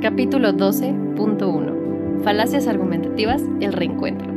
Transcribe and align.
Capítulo 0.00 0.52
12.1. 0.54 2.24
Falacias 2.24 2.66
argumentativas, 2.66 3.42
el 3.60 3.74
reencuentro. 3.74 4.32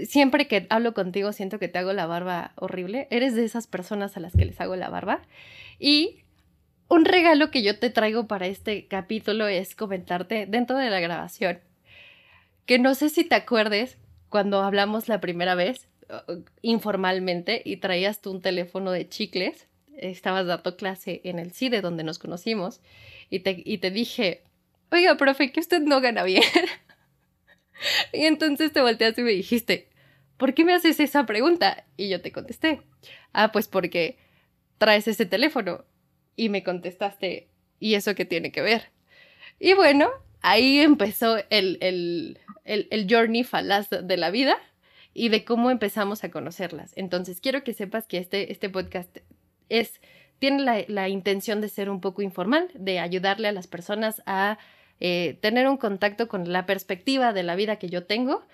siempre 0.05 0.47
que 0.47 0.67
hablo 0.69 0.93
contigo 0.93 1.33
siento 1.33 1.59
que 1.59 1.67
te 1.67 1.79
hago 1.79 1.93
la 1.93 2.05
barba 2.05 2.51
horrible. 2.55 3.07
Eres 3.09 3.35
de 3.35 3.45
esas 3.45 3.67
personas 3.67 4.17
a 4.17 4.19
las 4.19 4.33
que 4.33 4.45
les 4.45 4.59
hago 4.61 4.75
la 4.75 4.89
barba. 4.89 5.21
Y 5.79 6.23
un 6.89 7.05
regalo 7.05 7.51
que 7.51 7.63
yo 7.63 7.77
te 7.79 7.89
traigo 7.89 8.27
para 8.27 8.47
este 8.47 8.87
capítulo 8.87 9.47
es 9.47 9.75
comentarte 9.75 10.45
dentro 10.45 10.77
de 10.77 10.89
la 10.89 10.99
grabación. 10.99 11.59
Que 12.65 12.79
no 12.79 12.95
sé 12.95 13.09
si 13.09 13.23
te 13.23 13.35
acuerdes 13.35 13.97
cuando 14.29 14.61
hablamos 14.61 15.07
la 15.07 15.19
primera 15.19 15.55
vez 15.55 15.87
uh, 16.09 16.43
informalmente 16.61 17.61
y 17.63 17.77
traías 17.77 18.21
tú 18.21 18.31
un 18.31 18.41
teléfono 18.41 18.91
de 18.91 19.07
chicles. 19.07 19.67
Estabas 19.97 20.45
dando 20.45 20.77
clase 20.77 21.21
en 21.23 21.39
el 21.39 21.51
CIDE 21.51 21.81
donde 21.81 22.03
nos 22.03 22.19
conocimos 22.19 22.81
y 23.29 23.39
te, 23.39 23.61
y 23.65 23.79
te 23.79 23.89
dije, 23.89 24.43
oiga, 24.91 25.17
profe, 25.17 25.51
que 25.51 25.59
usted 25.59 25.81
no 25.81 26.01
gana 26.01 26.23
bien. 26.23 26.43
y 28.13 28.25
entonces 28.25 28.71
te 28.71 28.81
volteaste 28.81 29.21
y 29.21 29.23
me 29.23 29.31
dijiste, 29.31 29.89
¿por 30.37 30.53
qué 30.53 30.63
me 30.63 30.73
haces 30.73 30.99
esa 30.99 31.25
pregunta? 31.25 31.85
Y 31.97 32.09
yo 32.09 32.21
te 32.21 32.31
contesté, 32.31 32.81
ah, 33.33 33.51
pues 33.51 33.67
porque 33.67 34.17
traes 34.77 35.07
ese 35.07 35.25
teléfono. 35.25 35.85
Y 36.35 36.49
me 36.49 36.63
contestaste, 36.63 37.49
¿y 37.79 37.95
eso 37.95 38.13
qué 38.13 38.23
tiene 38.23 38.51
que 38.51 38.61
ver? 38.61 38.91
Y 39.59 39.73
bueno, 39.73 40.09
ahí 40.41 40.79
empezó 40.79 41.37
el, 41.49 41.77
el, 41.81 42.39
el, 42.63 43.07
journey 43.09 43.43
falaz 43.43 43.89
de 43.89 44.17
la 44.17 44.29
vida 44.29 44.55
y 45.15 45.29
de 45.29 45.43
cómo 45.43 45.71
empezamos 45.71 46.23
a 46.23 46.29
conocerlas. 46.29 46.93
Entonces, 46.95 47.41
quiero 47.41 47.63
que 47.63 47.73
sepas 47.73 48.05
que 48.05 48.19
este, 48.19 48.51
este 48.51 48.69
podcast 48.69 49.17
es, 49.69 49.99
tiene 50.37 50.61
la, 50.61 50.83
la 50.87 51.09
intención 51.09 51.59
de 51.59 51.69
ser 51.69 51.89
un 51.89 52.01
poco 52.01 52.21
informal, 52.21 52.69
de 52.75 52.99
ayudarle 52.99 53.47
a 53.47 53.51
las 53.51 53.65
personas 53.65 54.21
a 54.27 54.59
eh, 54.99 55.37
tener 55.41 55.67
un 55.67 55.77
contacto 55.77 56.27
con 56.27 56.51
la 56.51 56.65
perspectiva 56.65 57.33
de 57.33 57.43
la 57.43 57.55
vida 57.55 57.77
que 57.77 57.89
yo 57.89 58.05
tengo 58.05 58.45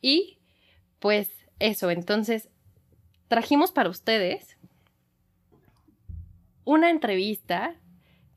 y 0.00 0.38
pues 0.98 1.30
eso, 1.58 1.90
entonces 1.90 2.48
trajimos 3.28 3.72
para 3.72 3.88
ustedes 3.88 4.56
una 6.64 6.90
entrevista 6.90 7.74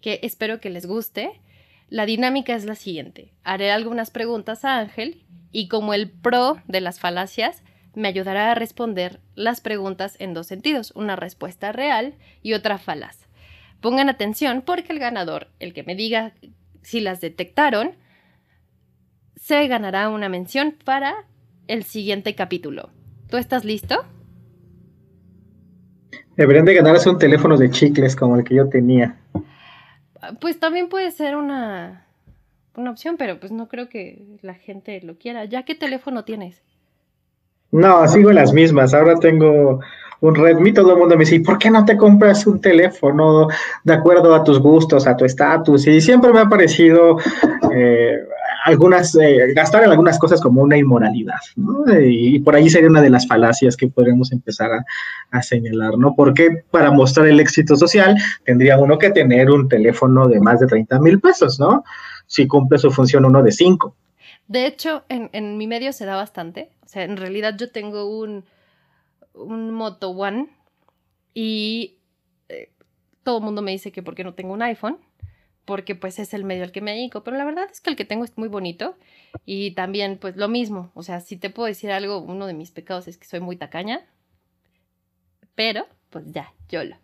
que 0.01 0.19
espero 0.23 0.59
que 0.59 0.69
les 0.69 0.85
guste. 0.85 1.41
La 1.89 2.05
dinámica 2.05 2.55
es 2.55 2.65
la 2.65 2.75
siguiente. 2.75 3.33
Haré 3.43 3.71
algunas 3.71 4.11
preguntas 4.11 4.65
a 4.65 4.77
Ángel 4.77 5.23
y 5.51 5.67
como 5.67 5.93
el 5.93 6.09
pro 6.09 6.57
de 6.67 6.81
las 6.81 6.99
falacias, 6.99 7.63
me 7.93 8.07
ayudará 8.07 8.51
a 8.51 8.55
responder 8.55 9.21
las 9.35 9.61
preguntas 9.61 10.15
en 10.19 10.33
dos 10.33 10.47
sentidos, 10.47 10.91
una 10.95 11.15
respuesta 11.15 11.71
real 11.71 12.15
y 12.41 12.53
otra 12.53 12.77
falaz. 12.77 13.25
Pongan 13.79 14.09
atención 14.09 14.61
porque 14.61 14.91
el 14.91 14.99
ganador, 14.99 15.49
el 15.59 15.73
que 15.73 15.83
me 15.83 15.95
diga 15.95 16.33
si 16.85 17.00
las 17.01 17.19
detectaron, 17.19 17.91
se 19.35 19.68
ganará 19.68 20.09
una 20.09 20.29
mención 20.29 20.75
para 20.85 21.16
el 21.68 21.84
siguiente 21.84 22.35
capítulo. 22.35 22.90
¿Tú 23.28 23.38
estás 23.38 23.66
listo? 23.66 24.06
Deberían 26.38 26.66
de 26.66 26.75
ganarse 26.75 27.09
un 27.09 27.18
teléfono 27.18 27.57
de 27.57 27.72
chicles 27.72 28.16
como 28.16 28.35
el 28.35 28.44
que 28.44 28.56
yo 28.56 28.69
tenía. 28.69 29.18
Pues 30.40 30.59
también 30.59 30.88
puede 30.90 31.09
ser 31.09 31.35
una, 31.35 32.06
una 32.75 32.91
opción, 32.91 33.16
pero 33.17 33.40
pues 33.40 33.52
no 33.52 33.67
creo 33.67 33.90
que 33.90 34.22
la 34.41 34.53
gente 34.53 35.02
lo 35.02 35.17
quiera. 35.17 35.46
¿Ya 35.46 35.63
qué 35.63 35.73
teléfono 35.73 36.23
tienes? 36.23 36.62
No, 37.72 38.07
sigo 38.07 38.29
en 38.29 38.35
las 38.35 38.53
mismas. 38.53 38.94
Ahora 38.94 39.16
tengo 39.16 39.79
un 40.21 40.35
Redmi, 40.35 40.73
todo 40.73 40.93
el 40.93 40.99
mundo 40.99 41.15
me 41.15 41.25
dice, 41.25 41.39
¿por 41.41 41.57
qué 41.57 41.69
no 41.69 41.85
te 41.85 41.97
compras 41.97 42.47
un 42.47 42.59
teléfono 42.61 43.47
de 43.83 43.93
acuerdo 43.93 44.33
a 44.33 44.43
tus 44.43 44.59
gustos, 44.59 45.07
a 45.07 45.15
tu 45.15 45.25
estatus? 45.25 45.87
Y 45.87 46.01
siempre 46.01 46.31
me 46.31 46.39
ha 46.39 46.49
parecido 46.49 47.17
eh, 47.71 48.19
algunas, 48.65 49.15
eh, 49.15 49.53
gastar 49.53 49.83
en 49.83 49.91
algunas 49.91 50.17
cosas 50.17 50.41
como 50.41 50.61
una 50.61 50.77
inmoralidad, 50.77 51.39
¿no? 51.55 51.83
Y, 51.99 52.39
por 52.39 52.55
ahí 52.55 52.69
sería 52.69 52.89
una 52.89 53.01
de 53.01 53.11
las 53.11 53.27
falacias 53.27 53.77
que 53.77 53.87
podríamos 53.87 54.31
empezar 54.31 54.71
a, 54.71 54.85
a, 55.31 55.41
señalar, 55.43 55.97
¿no? 55.97 56.15
Porque 56.15 56.63
para 56.71 56.91
mostrar 56.91 57.27
el 57.27 57.39
éxito 57.39 57.75
social 57.75 58.17
tendría 58.43 58.79
uno 58.79 58.97
que 58.97 59.11
tener 59.11 59.51
un 59.51 59.69
teléfono 59.69 60.27
de 60.27 60.39
más 60.39 60.59
de 60.59 60.67
30 60.67 60.99
mil 60.99 61.19
pesos, 61.19 61.59
¿no? 61.59 61.83
Si 62.25 62.47
cumple 62.47 62.79
su 62.79 62.89
función 62.89 63.25
uno 63.25 63.43
de 63.43 63.51
5. 63.51 63.95
De 64.47 64.65
hecho, 64.65 65.03
en, 65.09 65.29
en 65.33 65.57
mi 65.57 65.67
medio 65.67 65.93
se 65.93 66.05
da 66.05 66.15
bastante. 66.15 66.69
O 66.83 66.87
sea, 66.87 67.03
en 67.03 67.17
realidad 67.17 67.55
yo 67.57 67.69
tengo 67.69 68.05
un 68.05 68.45
un 69.35 69.72
Moto 69.72 70.09
One 70.09 70.49
y 71.34 71.97
eh, 72.49 72.72
todo 73.23 73.40
el 73.40 73.43
mundo 73.43 73.61
me 73.61 73.72
dice 73.72 73.91
que 73.91 74.03
porque 74.03 74.23
no 74.23 74.34
tengo 74.34 74.53
un 74.53 74.61
iPhone, 74.61 74.97
porque 75.66 75.96
pues 75.96 76.20
es 76.20 76.34
el 76.34 76.43
medio 76.43 76.64
al 76.64 76.72
que 76.72 76.82
me 76.82 76.91
dedico, 76.91 77.23
pero 77.23 77.37
la 77.37 77.46
verdad 77.46 77.67
es 77.72 77.82
que 77.82 77.90
el 77.90 77.96
que 77.96 78.05
tengo 78.05 78.23
es 78.23 78.37
muy 78.37 78.47
bonito 78.47 78.96
y 79.46 79.72
también 79.72 80.17
pues 80.20 80.37
lo 80.37 80.47
mismo, 80.47 80.91
o 80.93 81.03
sea, 81.03 81.20
si 81.20 81.37
te 81.37 81.49
puedo 81.49 81.67
decir 81.67 81.91
algo, 81.91 82.20
uno 82.20 82.47
de 82.47 82.53
mis 82.53 82.72
pecados 82.72 83.08
es 83.08 83.17
que 83.17 83.28
soy 83.28 83.40
muy 83.40 83.58
tacaña, 83.58 84.05
pero 85.55 85.85
pues 86.09 86.26
ya, 86.31 86.53
yo 86.70 86.84
lo. 86.84 86.96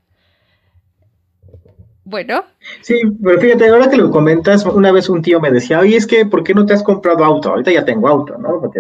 Bueno. 2.04 2.44
Sí, 2.82 3.00
pero 3.24 3.40
fíjate, 3.40 3.70
ahora 3.70 3.90
que 3.90 3.98
lo 3.98 4.10
comentas, 4.10 4.66
una 4.66 4.92
vez 4.92 5.08
un 5.08 5.22
tío 5.22 5.40
me 5.40 5.52
decía, 5.52 5.80
oye, 5.80 5.96
es 5.96 6.08
que, 6.08 6.26
¿por 6.26 6.44
qué 6.44 6.54
no 6.54 6.66
te 6.66 6.74
has 6.74 6.84
comprado 6.84 7.24
auto? 7.24 7.50
Ahorita 7.50 7.72
ya 7.72 7.86
tengo 7.86 8.08
auto, 8.08 8.38
¿no? 8.38 8.60
Porque 8.60 8.80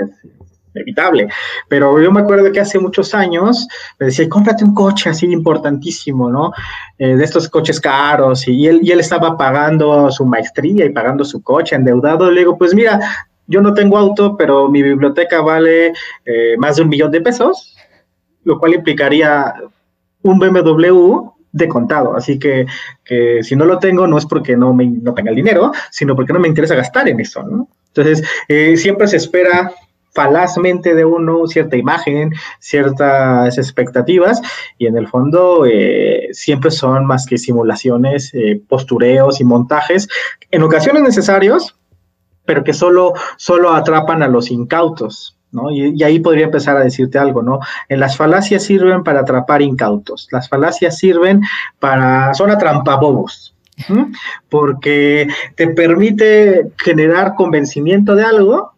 inevitable. 0.73 1.27
Pero 1.68 2.01
yo 2.01 2.12
me 2.12 2.21
acuerdo 2.21 2.51
que 2.51 2.59
hace 2.59 2.79
muchos 2.79 3.13
años 3.13 3.68
me 4.00 4.07
decía, 4.07 4.27
cómprate 4.29 4.63
un 4.63 4.73
coche 4.73 5.09
así 5.09 5.25
importantísimo, 5.25 6.29
¿no? 6.29 6.51
Eh, 6.97 7.15
de 7.15 7.23
estos 7.23 7.50
coches 7.50 7.79
caros. 7.79 8.47
Y 8.47 8.68
él, 8.68 8.79
y 8.83 8.91
él 8.91 9.00
estaba 9.00 9.38
pagando 9.38 10.12
su 10.12 10.25
maestría 10.25 10.85
y 10.85 10.89
pagando 10.89 11.25
su 11.25 11.41
coche 11.41 11.75
endeudado. 11.75 12.29
Le 12.31 12.41
digo, 12.41 12.57
pues 12.57 12.73
mira, 12.73 13.00
yo 13.47 13.62
no 13.62 13.73
tengo 13.73 13.97
auto, 13.97 14.38
pero 14.38 14.69
mi 14.69 14.81
biblioteca 14.81 15.41
vale 15.41 15.94
eh, 16.25 16.56
más 16.57 16.77
de 16.77 16.83
un 16.83 16.89
millón 16.89 17.12
de 17.12 17.21
pesos, 17.21 17.75
lo 18.44 18.59
cual 18.59 18.73
implicaría 18.73 19.53
un 20.23 20.39
BMW 20.39 21.31
de 21.51 21.68
contado. 21.68 22.15
Así 22.15 22.39
que, 22.39 22.65
si 23.41 23.56
no 23.56 23.65
lo 23.65 23.77
tengo, 23.77 24.07
no 24.07 24.18
es 24.18 24.25
porque 24.25 24.56
no, 24.56 24.73
me, 24.73 24.85
no 24.85 25.13
tenga 25.13 25.31
el 25.31 25.35
dinero, 25.35 25.71
sino 25.89 26.15
porque 26.15 26.31
no 26.31 26.39
me 26.39 26.47
interesa 26.47 26.75
gastar 26.75 27.09
en 27.09 27.19
eso, 27.19 27.44
¿no? 27.44 27.68
Entonces, 27.88 28.23
eh, 28.47 28.77
siempre 28.77 29.07
se 29.07 29.18
espera 29.18 29.71
falazmente 30.11 30.93
de 30.93 31.05
uno 31.05 31.47
cierta 31.47 31.77
imagen, 31.77 32.33
ciertas 32.59 33.57
expectativas 33.57 34.41
y 34.77 34.87
en 34.87 34.97
el 34.97 35.07
fondo 35.07 35.65
eh, 35.65 36.29
siempre 36.31 36.71
son 36.71 37.05
más 37.05 37.25
que 37.25 37.37
simulaciones, 37.37 38.33
eh, 38.33 38.61
postureos 38.67 39.39
y 39.39 39.43
montajes, 39.43 40.07
en 40.51 40.63
ocasiones 40.63 41.03
necesarios, 41.03 41.75
pero 42.45 42.63
que 42.63 42.73
solo, 42.73 43.13
solo 43.37 43.71
atrapan 43.73 44.23
a 44.23 44.27
los 44.27 44.51
incautos. 44.51 45.37
¿No? 45.53 45.69
Y, 45.69 46.01
ahí 46.01 46.21
podría 46.21 46.45
empezar 46.45 46.77
a 46.77 46.81
decirte 46.81 47.19
algo, 47.19 47.41
¿no? 47.41 47.59
En 47.89 47.99
las 47.99 48.15
falacias 48.15 48.63
sirven 48.63 49.03
para 49.03 49.19
atrapar 49.19 49.61
incautos, 49.61 50.29
las 50.31 50.47
falacias 50.47 50.97
sirven 50.97 51.41
para, 51.77 52.33
son 52.35 52.51
atrampabobos, 52.51 53.53
porque 54.47 55.27
te 55.55 55.67
permite 55.67 56.71
generar 56.77 57.35
convencimiento 57.35 58.15
de 58.15 58.23
algo 58.23 58.71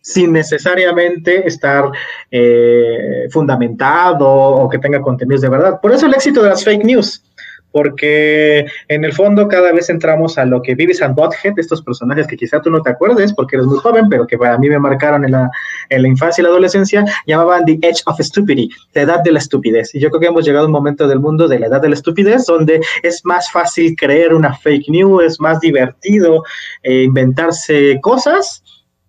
sin 0.00 0.32
necesariamente 0.32 1.46
estar 1.46 1.90
eh, 2.30 3.28
fundamentado 3.30 4.26
o 4.26 4.68
que 4.68 4.78
tenga 4.78 5.00
contenidos 5.00 5.42
de 5.42 5.48
verdad. 5.48 5.80
Por 5.80 5.92
eso 5.92 6.06
el 6.06 6.14
éxito 6.14 6.42
de 6.42 6.50
las 6.50 6.64
fake 6.64 6.84
news, 6.84 7.22
porque 7.70 8.66
en 8.88 9.04
el 9.04 9.12
fondo 9.12 9.46
cada 9.48 9.72
vez 9.72 9.90
entramos 9.90 10.38
a 10.38 10.44
lo 10.44 10.62
que 10.62 10.74
Vivis 10.74 11.02
and 11.02 11.14
Butthead, 11.14 11.58
estos 11.58 11.82
personajes 11.82 12.26
que 12.26 12.36
quizá 12.36 12.60
tú 12.60 12.70
no 12.70 12.82
te 12.82 12.90
acuerdes 12.90 13.32
porque 13.34 13.56
eres 13.56 13.66
muy 13.66 13.78
joven, 13.78 14.08
pero 14.08 14.26
que 14.26 14.38
para 14.38 14.58
mí 14.58 14.68
me 14.68 14.78
marcaron 14.78 15.24
en 15.24 15.32
la, 15.32 15.50
en 15.90 16.02
la 16.02 16.08
infancia 16.08 16.40
y 16.40 16.44
la 16.44 16.48
adolescencia, 16.50 17.04
llamaban 17.26 17.64
The 17.66 17.78
Edge 17.82 18.02
of 18.06 18.18
Stupidity, 18.20 18.70
la 18.94 19.02
edad 19.02 19.22
de 19.22 19.32
la 19.32 19.38
estupidez. 19.38 19.94
Y 19.94 20.00
yo 20.00 20.08
creo 20.08 20.20
que 20.20 20.26
hemos 20.28 20.44
llegado 20.44 20.64
a 20.64 20.66
un 20.66 20.72
momento 20.72 21.06
del 21.06 21.20
mundo 21.20 21.46
de 21.46 21.58
la 21.58 21.66
edad 21.66 21.82
de 21.82 21.90
la 21.90 21.94
estupidez 21.94 22.46
donde 22.46 22.80
es 23.02 23.24
más 23.24 23.50
fácil 23.50 23.94
creer 23.96 24.32
una 24.32 24.54
fake 24.54 24.88
news, 24.88 25.24
es 25.24 25.40
más 25.40 25.60
divertido 25.60 26.44
eh, 26.82 27.02
inventarse 27.02 27.98
cosas 28.00 28.62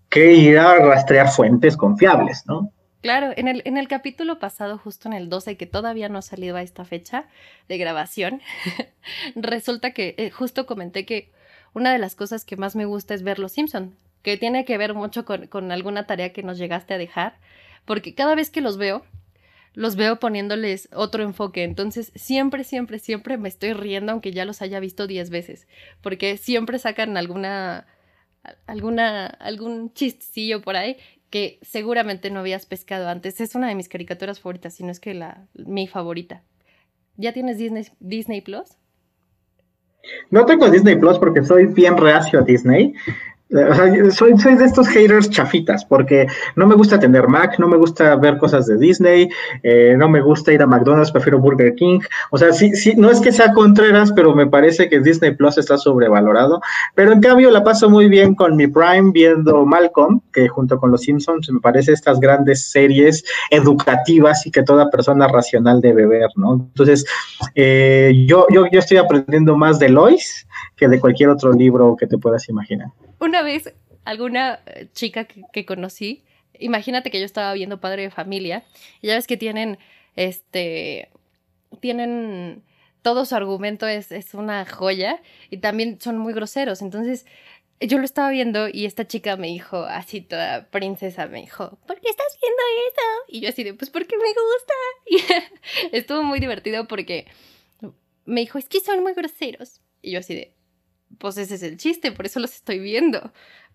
que 0.09 0.33
ir 0.33 0.57
a 0.57 0.75
rastrear 0.75 1.29
fuentes 1.29 1.77
confiables, 1.77 2.43
¿no? 2.47 2.71
Claro, 3.01 3.31
en 3.37 3.47
el, 3.47 3.61
en 3.63 3.77
el 3.77 3.87
capítulo 3.87 4.39
pasado, 4.39 4.77
justo 4.77 5.07
en 5.07 5.13
el 5.13 5.29
12, 5.29 5.55
que 5.55 5.65
todavía 5.65 6.09
no 6.09 6.19
ha 6.19 6.21
salido 6.21 6.57
a 6.57 6.61
esta 6.61 6.83
fecha 6.83 7.27
de 7.69 7.77
grabación, 7.77 8.41
resulta 9.35 9.91
que 9.91 10.15
eh, 10.17 10.31
justo 10.31 10.65
comenté 10.65 11.05
que 11.05 11.31
una 11.73 11.93
de 11.93 11.99
las 11.99 12.15
cosas 12.15 12.43
que 12.43 12.57
más 12.57 12.75
me 12.75 12.85
gusta 12.85 13.13
es 13.13 13.23
ver 13.23 13.39
Los 13.39 13.53
Simpson, 13.53 13.95
que 14.21 14.35
tiene 14.35 14.65
que 14.65 14.77
ver 14.77 14.93
mucho 14.93 15.23
con, 15.23 15.47
con 15.47 15.71
alguna 15.71 16.07
tarea 16.07 16.33
que 16.33 16.43
nos 16.43 16.57
llegaste 16.57 16.93
a 16.93 16.97
dejar, 16.97 17.37
porque 17.85 18.13
cada 18.15 18.35
vez 18.35 18.49
que 18.49 18.59
los 18.59 18.77
veo, 18.77 19.05
los 19.73 19.95
veo 19.95 20.19
poniéndoles 20.19 20.89
otro 20.93 21.23
enfoque. 21.23 21.63
Entonces, 21.63 22.11
siempre, 22.15 22.65
siempre, 22.65 22.99
siempre 22.99 23.37
me 23.37 23.47
estoy 23.47 23.71
riendo, 23.71 24.11
aunque 24.11 24.33
ya 24.33 24.43
los 24.43 24.61
haya 24.61 24.81
visto 24.81 25.07
diez 25.07 25.29
veces, 25.29 25.67
porque 26.01 26.35
siempre 26.35 26.79
sacan 26.79 27.15
alguna 27.15 27.87
alguna, 28.67 29.27
algún 29.27 29.93
chistecillo 29.93 30.61
por 30.61 30.75
ahí 30.75 30.97
que 31.29 31.59
seguramente 31.61 32.31
no 32.31 32.39
habías 32.39 32.65
pescado 32.65 33.07
antes. 33.07 33.39
Es 33.41 33.55
una 33.55 33.67
de 33.67 33.75
mis 33.75 33.89
caricaturas 33.89 34.39
favoritas, 34.39 34.73
si 34.73 34.83
no 34.83 34.91
es 34.91 34.99
que 34.99 35.13
la, 35.13 35.45
mi 35.53 35.87
favorita. 35.87 36.43
¿Ya 37.17 37.33
tienes 37.33 37.57
Disney, 37.57 37.85
Disney 37.99 38.41
Plus? 38.41 38.77
No 40.31 40.45
tengo 40.45 40.69
Disney 40.69 40.95
Plus 40.95 41.19
porque 41.19 41.43
soy 41.43 41.67
bien 41.67 41.97
reacio 41.97 42.39
a 42.39 42.43
Disney. 42.43 42.93
Soy, 43.49 44.37
soy 44.37 44.55
de 44.55 44.65
estos 44.65 44.87
haters 44.89 45.27
chafitas, 45.27 45.83
porque 45.83 46.27
no 46.55 46.67
me 46.67 46.75
gusta 46.75 46.99
tener 46.99 47.27
Mac, 47.27 47.57
no 47.57 47.67
me 47.67 47.77
gusta 47.77 48.15
ver 48.15 48.37
cosas 48.37 48.67
de 48.67 48.77
Disney, 48.77 49.27
eh, 49.63 49.95
no 49.97 50.07
me 50.07 50.21
gusta 50.21 50.53
ir 50.53 50.61
a 50.61 50.67
McDonald's, 50.67 51.11
prefiero 51.11 51.39
Burger 51.39 51.73
King. 51.73 51.99
O 52.29 52.37
sea, 52.37 52.53
sí, 52.53 52.75
sí, 52.75 52.93
no 52.95 53.09
es 53.09 53.19
que 53.19 53.31
sea 53.31 53.51
Contreras, 53.53 54.11
pero 54.11 54.35
me 54.35 54.45
parece 54.45 54.87
que 54.87 54.99
Disney 54.99 55.33
Plus 55.33 55.57
está 55.57 55.79
sobrevalorado. 55.79 56.61
Pero 56.93 57.11
en 57.11 57.21
cambio 57.21 57.49
la 57.49 57.63
paso 57.63 57.89
muy 57.89 58.07
bien 58.07 58.35
con 58.35 58.55
mi 58.55 58.67
Prime 58.67 59.09
viendo 59.11 59.65
Malcolm, 59.65 60.21
que 60.31 60.47
junto 60.47 60.77
con 60.77 60.91
los 60.91 61.01
Simpsons 61.01 61.49
me 61.51 61.59
parece 61.59 61.93
estas 61.93 62.19
grandes 62.19 62.69
series 62.69 63.23
educativas 63.49 64.45
y 64.45 64.51
que 64.51 64.61
toda 64.61 64.91
persona 64.91 65.27
racional 65.27 65.81
debe 65.81 66.05
ver, 66.05 66.29
¿no? 66.35 66.53
Entonces, 66.53 67.03
eh, 67.55 68.13
yo, 68.27 68.45
yo, 68.51 68.67
yo 68.71 68.77
estoy 68.77 68.97
aprendiendo 68.97 69.57
más 69.57 69.79
de 69.79 69.89
Lois 69.89 70.45
que 70.79 70.87
de 70.87 70.99
cualquier 70.99 71.29
otro 71.29 71.51
libro 71.51 71.95
que 71.97 72.07
te 72.07 72.17
puedas 72.17 72.47
imaginar. 72.49 72.89
Una 73.19 73.41
vez, 73.41 73.73
alguna 74.05 74.61
eh, 74.65 74.87
chica 74.93 75.25
que, 75.25 75.65
conocí, 75.65 76.23
imagínate 76.57 77.11
que 77.11 77.19
yo 77.19 77.25
estaba 77.25 77.53
viendo 77.53 77.79
Padre 77.79 78.03
de 78.03 78.09
Familia, 78.09 78.63
y 79.01 79.07
ya 79.07 79.15
ves 79.15 79.27
que 79.27 79.37
tienen, 79.37 79.77
este, 80.15 81.09
tienen, 81.81 82.63
todo 83.01 83.25
su 83.25 83.35
argumento 83.35 83.87
es, 83.87 84.11
es 84.11 84.33
una 84.33 84.65
joya, 84.65 85.21
y 85.49 85.57
también 85.57 85.99
son 85.99 86.17
muy 86.17 86.33
groseros, 86.33 86.81
entonces 86.81 87.25
yo 87.81 87.97
lo 87.97 88.03
estaba 88.03 88.29
viendo 88.29 88.67
y 88.67 88.85
esta 88.85 89.07
chica 89.07 89.37
me 89.37 89.47
dijo, 89.47 89.77
así 89.83 90.21
toda 90.21 90.69
princesa, 90.69 91.27
me 91.27 91.39
dijo, 91.41 91.77
¿por 91.87 91.99
qué 92.01 92.09
estás 92.09 92.37
viendo 92.41 92.61
eso? 92.89 93.01
Y 93.29 93.39
yo 93.41 93.49
así 93.49 93.63
de, 93.63 93.73
pues 93.73 93.89
porque 93.89 94.17
me 94.17 94.23
gusta. 94.25 94.73
Y 95.91 95.95
estuvo 95.97 96.23
muy 96.23 96.39
divertido 96.39 96.87
porque 96.87 97.25
me 98.25 98.41
dijo, 98.41 98.57
es 98.57 98.65
que 98.65 98.81
son 98.81 99.01
muy 99.01 99.13
groseros. 99.13 99.81
Y 100.01 100.11
yo 100.11 100.19
así 100.19 100.35
de, 100.35 100.53
pues 101.17 101.37
ese 101.37 101.55
es 101.55 101.63
el 101.63 101.77
chiste, 101.77 102.11
por 102.11 102.25
eso 102.25 102.39
los 102.39 102.53
estoy 102.53 102.79
viendo. 102.79 103.31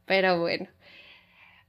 Pero 0.06 0.40
bueno, 0.40 0.68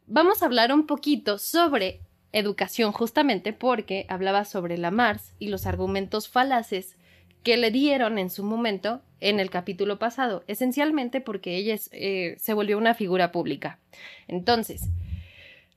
vamos 0.07 0.41
a 0.41 0.45
hablar 0.45 0.73
un 0.73 0.85
poquito 0.85 1.37
sobre 1.37 2.01
educación 2.31 2.91
justamente 2.91 3.53
porque 3.53 4.05
hablaba 4.09 4.45
sobre 4.45 4.77
la 4.77 4.91
Mars 4.91 5.33
y 5.39 5.47
los 5.47 5.65
argumentos 5.65 6.27
falaces 6.27 6.97
que 7.43 7.57
le 7.57 7.71
dieron 7.71 8.17
en 8.17 8.29
su 8.29 8.43
momento 8.43 9.01
en 9.21 9.39
el 9.39 9.49
capítulo 9.49 9.99
pasado, 9.99 10.43
esencialmente 10.47 11.21
porque 11.21 11.55
ella 11.55 11.75
eh, 11.91 12.35
se 12.39 12.53
volvió 12.53 12.77
una 12.77 12.93
figura 12.93 13.31
pública. 13.31 13.79
Entonces, 14.27 14.89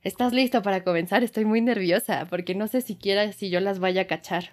¿estás 0.03 0.33
listo 0.33 0.61
para 0.61 0.83
comenzar? 0.83 1.23
Estoy 1.23 1.45
muy 1.45 1.61
nerviosa 1.61 2.27
porque 2.29 2.55
no 2.55 2.67
sé 2.67 2.81
siquiera 2.81 3.31
si 3.31 3.49
yo 3.49 3.59
las 3.59 3.79
vaya 3.79 4.01
a 4.01 4.07
cachar. 4.07 4.51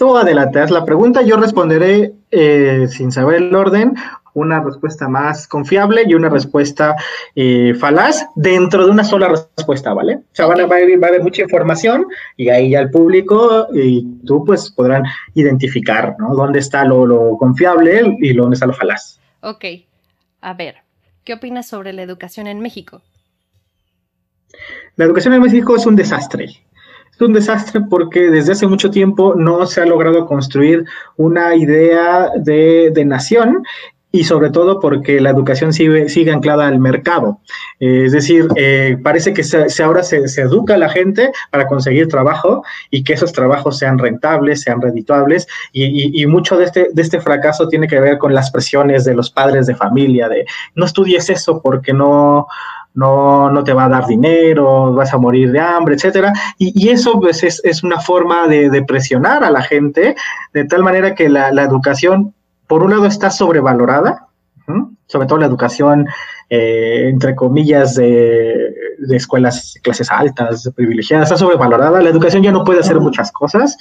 Tú 0.00 0.16
adelantas 0.16 0.70
la 0.70 0.86
pregunta, 0.86 1.20
yo 1.20 1.36
responderé 1.36 2.14
eh, 2.30 2.86
sin 2.88 3.12
saber 3.12 3.42
el 3.42 3.54
orden, 3.54 3.94
una 4.32 4.64
respuesta 4.64 5.08
más 5.10 5.46
confiable 5.46 6.04
y 6.06 6.14
una 6.14 6.30
respuesta 6.30 6.96
eh, 7.34 7.74
falaz 7.78 8.24
dentro 8.34 8.86
de 8.86 8.92
una 8.92 9.04
sola 9.04 9.28
respuesta, 9.28 9.92
¿vale? 9.92 10.14
O 10.14 10.22
sea, 10.32 10.46
van 10.46 10.60
a, 10.60 10.66
va, 10.66 10.76
a 10.76 11.08
haber, 11.08 11.22
mucha 11.22 11.42
información 11.42 12.06
y 12.38 12.48
ahí 12.48 12.70
ya 12.70 12.80
el 12.80 12.90
público 12.90 13.66
y 13.74 14.06
tú 14.24 14.42
pues 14.42 14.70
podrán 14.70 15.02
identificar, 15.34 16.16
¿no? 16.18 16.34
Dónde 16.34 16.60
está 16.60 16.82
lo, 16.86 17.04
lo 17.04 17.36
confiable 17.36 18.16
y 18.22 18.32
dónde 18.32 18.54
está 18.54 18.64
lo 18.64 18.72
falaz. 18.72 19.20
Ok, 19.42 19.66
a 20.40 20.54
ver, 20.54 20.76
¿qué 21.24 21.34
opinas 21.34 21.68
sobre 21.68 21.92
la 21.92 22.00
educación 22.00 22.46
en 22.46 22.60
México? 22.60 23.02
La 24.96 25.04
educación 25.04 25.34
en 25.34 25.42
México 25.42 25.76
es 25.76 25.84
un 25.84 25.94
desastre 25.94 26.64
un 27.24 27.32
desastre 27.32 27.80
porque 27.88 28.30
desde 28.30 28.52
hace 28.52 28.66
mucho 28.66 28.90
tiempo 28.90 29.34
no 29.34 29.66
se 29.66 29.80
ha 29.80 29.86
logrado 29.86 30.26
construir 30.26 30.84
una 31.16 31.54
idea 31.54 32.30
de, 32.36 32.92
nación 33.04 33.64
y 34.12 34.24
sobre 34.24 34.50
todo 34.50 34.80
porque 34.80 35.20
la 35.20 35.30
educación 35.30 35.72
sigue, 35.72 36.08
sigue 36.08 36.32
anclada 36.32 36.66
al 36.66 36.80
mercado. 36.80 37.38
Eh, 37.78 38.04
es 38.06 38.12
decir, 38.12 38.48
eh, 38.56 38.98
parece 39.02 39.32
que 39.32 39.44
se, 39.44 39.82
ahora 39.82 40.02
se, 40.02 40.18
educa 40.40 40.74
a 40.74 40.78
la 40.78 40.88
gente 40.88 41.30
para 41.50 41.66
conseguir 41.66 42.08
trabajo 42.08 42.64
y 42.90 43.04
que 43.04 43.12
esos 43.12 43.32
trabajos 43.32 43.78
sean 43.78 43.98
rentables, 43.98 44.62
sean 44.62 44.80
redituables 44.80 45.46
y, 45.72 46.20
y, 46.20 46.26
mucho 46.26 46.56
de 46.56 46.64
este, 46.64 46.88
de 46.92 47.02
este 47.02 47.20
fracaso 47.20 47.68
tiene 47.68 47.86
que 47.86 48.00
ver 48.00 48.18
con 48.18 48.34
las 48.34 48.50
presiones 48.50 49.04
de 49.04 49.14
los 49.14 49.30
padres 49.30 49.66
de 49.66 49.76
familia, 49.76 50.28
de 50.28 50.44
no 50.74 50.84
estudies 50.84 51.30
eso 51.30 51.62
porque 51.62 51.92
no 51.92 52.46
no, 52.94 53.50
no 53.50 53.64
te 53.64 53.72
va 53.72 53.84
a 53.84 53.88
dar 53.88 54.06
dinero, 54.06 54.92
vas 54.92 55.14
a 55.14 55.18
morir 55.18 55.52
de 55.52 55.60
hambre, 55.60 55.94
etcétera. 55.94 56.32
Y, 56.58 56.88
eso 56.88 57.18
pues, 57.20 57.42
es, 57.42 57.82
una 57.82 58.00
forma 58.00 58.48
de, 58.48 58.82
presionar 58.82 59.44
a 59.44 59.50
la 59.50 59.62
gente, 59.62 60.16
de 60.52 60.64
tal 60.64 60.82
manera 60.82 61.14
que 61.14 61.28
la, 61.28 61.48
educación, 61.62 62.34
por 62.66 62.82
un 62.82 62.90
lado, 62.90 63.06
está 63.06 63.30
sobrevalorada, 63.30 64.26
sobre 65.06 65.26
todo 65.26 65.38
la 65.38 65.46
educación, 65.46 66.06
eh, 66.48 67.08
entre 67.08 67.34
comillas, 67.34 67.94
de, 67.94 68.69
de 69.00 69.16
escuelas, 69.16 69.74
clases 69.82 70.10
altas, 70.10 70.70
privilegiadas, 70.74 71.28
está 71.28 71.38
sobrevalorada. 71.38 72.00
La 72.00 72.10
educación 72.10 72.42
ya 72.42 72.52
no 72.52 72.64
puede 72.64 72.80
hacer 72.80 73.00
muchas 73.00 73.32
cosas. 73.32 73.76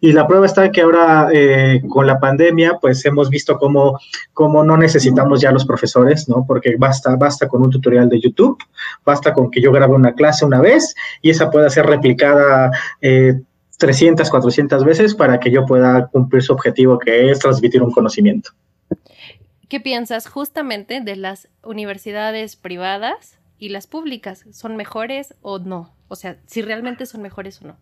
Y 0.00 0.12
la 0.12 0.26
prueba 0.26 0.46
está 0.46 0.70
que 0.70 0.80
ahora 0.80 1.28
eh, 1.32 1.82
con 1.88 2.06
la 2.06 2.18
pandemia, 2.18 2.78
pues 2.80 3.04
hemos 3.04 3.30
visto 3.30 3.58
cómo, 3.58 3.98
cómo 4.32 4.64
no 4.64 4.76
necesitamos 4.76 5.40
ya 5.40 5.52
los 5.52 5.64
profesores, 5.64 6.28
¿no? 6.28 6.44
Porque 6.46 6.76
basta, 6.78 7.14
basta 7.16 7.48
con 7.48 7.62
un 7.62 7.70
tutorial 7.70 8.08
de 8.08 8.20
YouTube, 8.20 8.58
basta 9.04 9.32
con 9.32 9.50
que 9.50 9.60
yo 9.60 9.70
grabe 9.70 9.94
una 9.94 10.14
clase 10.14 10.44
una 10.44 10.60
vez 10.60 10.94
y 11.22 11.30
esa 11.30 11.50
pueda 11.50 11.70
ser 11.70 11.86
replicada. 11.86 12.70
300, 13.00 14.26
eh, 14.26 14.30
400 14.30 14.84
veces 14.84 15.14
para 15.14 15.38
que 15.38 15.50
yo 15.50 15.66
pueda 15.66 16.06
cumplir 16.06 16.42
su 16.42 16.52
objetivo, 16.52 16.98
que 16.98 17.30
es 17.30 17.38
transmitir 17.38 17.82
un 17.82 17.90
conocimiento. 17.90 18.50
¿qué 19.74 19.80
piensas 19.80 20.28
justamente 20.28 21.00
de 21.00 21.16
las 21.16 21.48
universidades 21.64 22.54
privadas 22.54 23.40
y 23.58 23.70
las 23.70 23.86
públicas? 23.86 24.44
¿Son 24.52 24.76
mejores 24.76 25.34
o 25.42 25.58
no? 25.58 25.94
O 26.08 26.16
sea, 26.16 26.36
si 26.46 26.62
realmente 26.62 27.06
son 27.06 27.22
mejores 27.22 27.60
o 27.62 27.68
no. 27.68 27.76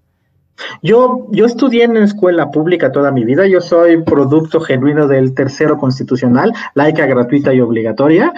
Yo, 0.83 1.27
yo 1.31 1.47
estudié 1.47 1.85
en 1.85 1.97
escuela 1.97 2.51
pública 2.51 2.93
toda 2.93 3.11
mi 3.11 3.25
vida, 3.25 3.47
yo 3.47 3.61
soy 3.61 4.03
producto 4.03 4.61
genuino 4.61 5.07
del 5.09 5.35
tercero 5.35 5.79
constitucional, 5.79 6.53
laica, 6.75 7.07
gratuita 7.07 7.55
y 7.55 7.61
obligatoria, 7.61 8.33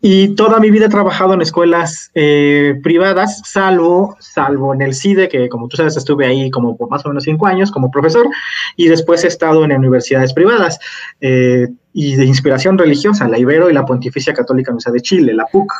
y 0.00 0.34
toda 0.36 0.60
mi 0.60 0.70
vida 0.70 0.86
he 0.86 0.90
trabajado 0.90 1.34
en 1.34 1.40
escuelas 1.40 2.10
eh, 2.14 2.78
privadas, 2.82 3.42
salvo, 3.44 4.16
salvo 4.20 4.72
en 4.72 4.82
el 4.82 4.94
CIDE, 4.94 5.28
que 5.28 5.48
como 5.48 5.66
tú 5.66 5.76
sabes 5.76 5.96
estuve 5.96 6.26
ahí 6.26 6.50
como 6.50 6.76
por 6.76 6.88
más 6.88 7.04
o 7.04 7.08
menos 7.08 7.24
cinco 7.24 7.46
años 7.46 7.72
como 7.72 7.90
profesor, 7.90 8.28
y 8.76 8.88
después 8.88 9.24
he 9.24 9.28
estado 9.28 9.64
en 9.64 9.72
universidades 9.72 10.32
privadas 10.32 10.78
eh, 11.20 11.66
y 11.92 12.14
de 12.14 12.24
inspiración 12.24 12.78
religiosa, 12.78 13.26
la 13.26 13.38
Ibero 13.38 13.70
y 13.70 13.72
la 13.72 13.84
Pontificia 13.84 14.32
Católica 14.32 14.70
Universidad 14.70 14.94
de 14.94 15.00
Chile, 15.00 15.34
la 15.34 15.46
PUC. 15.46 15.72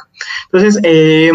Entonces, 0.53 0.81
eh, 0.83 1.31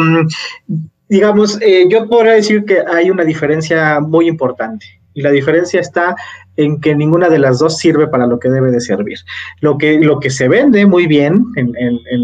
digamos, 1.08 1.60
yo 1.90 2.10
podría 2.10 2.34
decir 2.34 2.66
que 2.66 2.82
hay 2.86 3.10
una 3.10 3.24
diferencia 3.24 4.02
muy 4.02 4.28
importante. 4.28 4.86
Y 5.14 5.22
la 5.22 5.30
diferencia 5.30 5.80
está 5.80 6.16
en 6.58 6.80
que 6.80 6.96
ninguna 6.96 7.30
de 7.30 7.40
las 7.40 7.60
dos 7.60 7.78
sirve 7.78 8.08
para 8.08 8.28
lo 8.28 8.40
que 8.40 8.50
debe 8.50 8.72
de 8.72 8.80
servir. 8.80 9.20
Lo 9.60 9.78
que, 9.78 10.00
lo 10.00 10.20
que 10.20 10.30
se 10.30 10.48
vende 10.48 10.86
muy 10.86 11.08
bien 11.08 11.46
en, 11.56 11.74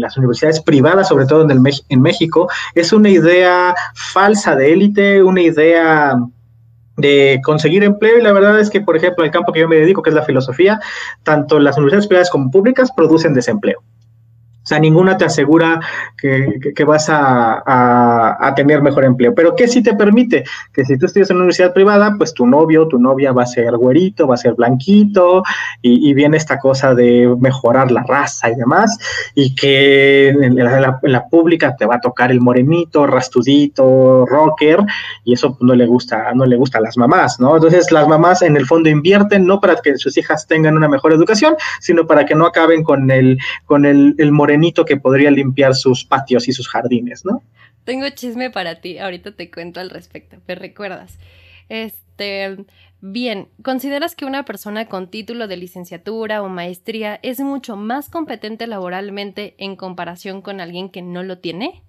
las 0.00 0.16
universidades 0.16 0.60
privadas, 0.60 1.08
sobre 1.08 1.26
todo 1.26 1.42
en, 1.42 1.50
el, 1.50 1.60
en 1.88 2.02
México, 2.02 2.48
es 2.74 2.92
una 2.92 3.08
idea 3.08 3.74
falsa 3.94 4.56
de 4.56 4.72
élite, 4.72 5.22
una 5.22 5.42
idea 5.42 6.16
de 6.96 7.40
conseguir 7.44 7.82
empleo 7.82 8.18
y 8.18 8.22
la 8.22 8.32
verdad 8.32 8.60
es 8.60 8.70
que, 8.70 8.80
por 8.80 8.96
ejemplo, 8.96 9.24
el 9.24 9.30
campo 9.30 9.52
que 9.52 9.60
yo 9.60 9.68
me 9.68 9.76
dedico, 9.76 10.02
que 10.02 10.10
es 10.10 10.16
la 10.16 10.24
filosofía, 10.24 10.80
tanto 11.22 11.58
las 11.58 11.76
universidades 11.76 12.06
privadas 12.06 12.30
como 12.30 12.50
públicas 12.50 12.90
producen 12.94 13.34
desempleo. 13.34 13.82
Sea, 14.70 14.78
ninguna 14.78 15.16
te 15.16 15.24
asegura 15.24 15.80
que, 16.16 16.84
vas 16.84 17.08
a, 17.10 18.52
tener 18.54 18.80
mejor 18.82 19.04
empleo. 19.04 19.34
Pero 19.34 19.56
¿qué 19.56 19.66
sí 19.66 19.82
te 19.82 19.94
permite? 19.94 20.44
Que 20.72 20.84
si 20.84 20.96
tú 20.96 21.06
estudias 21.06 21.28
en 21.30 21.38
una 21.38 21.42
universidad 21.42 21.74
privada, 21.74 22.14
pues 22.16 22.32
tu 22.32 22.46
novio, 22.46 22.86
tu 22.86 22.96
novia 23.00 23.32
va 23.32 23.42
a 23.42 23.46
ser 23.46 23.76
güerito, 23.76 24.28
va 24.28 24.34
a 24.34 24.36
ser 24.36 24.54
blanquito, 24.54 25.42
y, 25.82 26.14
viene 26.14 26.36
esta 26.36 26.60
cosa 26.60 26.94
de 26.94 27.34
mejorar 27.40 27.90
la 27.90 28.04
raza 28.04 28.48
y 28.48 28.54
demás, 28.54 28.96
y 29.34 29.56
que 29.56 30.28
en 30.28 30.54
la, 30.54 31.26
pública 31.28 31.74
te 31.74 31.84
va 31.84 31.96
a 31.96 32.00
tocar 32.00 32.30
el 32.30 32.40
morenito, 32.40 33.08
rastudito, 33.08 34.24
rocker, 34.24 34.84
y 35.24 35.32
eso 35.32 35.58
no 35.60 35.74
le 35.74 35.86
gusta, 35.86 36.32
no 36.32 36.46
le 36.46 36.54
gusta 36.54 36.78
a 36.78 36.80
las 36.80 36.96
mamás, 36.96 37.40
¿no? 37.40 37.56
Entonces 37.56 37.90
las 37.90 38.06
mamás 38.06 38.42
en 38.42 38.56
el 38.56 38.66
fondo 38.66 38.88
invierten 38.88 39.46
no 39.46 39.58
para 39.58 39.74
que 39.76 39.98
sus 39.98 40.16
hijas 40.16 40.46
tengan 40.46 40.76
una 40.76 40.88
mejor 40.88 41.12
educación, 41.12 41.56
sino 41.80 42.06
para 42.06 42.24
que 42.24 42.36
no 42.36 42.46
acaben 42.46 42.84
con 42.84 43.10
el, 43.10 43.36
con 43.66 43.84
el, 43.84 44.14
el 44.18 44.30
morenito 44.30 44.59
que 44.84 44.96
podría 44.96 45.30
limpiar 45.30 45.74
sus 45.74 46.04
patios 46.04 46.48
y 46.48 46.52
sus 46.52 46.68
jardines, 46.68 47.24
¿no? 47.24 47.42
Tengo 47.84 48.08
chisme 48.10 48.50
para 48.50 48.80
ti, 48.80 48.98
ahorita 48.98 49.32
te 49.32 49.50
cuento 49.50 49.80
al 49.80 49.90
respecto, 49.90 50.36
¿me 50.46 50.54
recuerdas? 50.54 51.18
Este, 51.68 52.64
bien, 53.00 53.48
¿consideras 53.62 54.14
que 54.14 54.24
una 54.24 54.44
persona 54.44 54.86
con 54.86 55.10
título 55.10 55.48
de 55.48 55.56
licenciatura 55.56 56.42
o 56.42 56.48
maestría 56.48 57.18
es 57.22 57.40
mucho 57.40 57.76
más 57.76 58.10
competente 58.10 58.66
laboralmente 58.66 59.54
en 59.58 59.76
comparación 59.76 60.42
con 60.42 60.60
alguien 60.60 60.90
que 60.90 61.02
no 61.02 61.22
lo 61.22 61.38
tiene? 61.38 61.82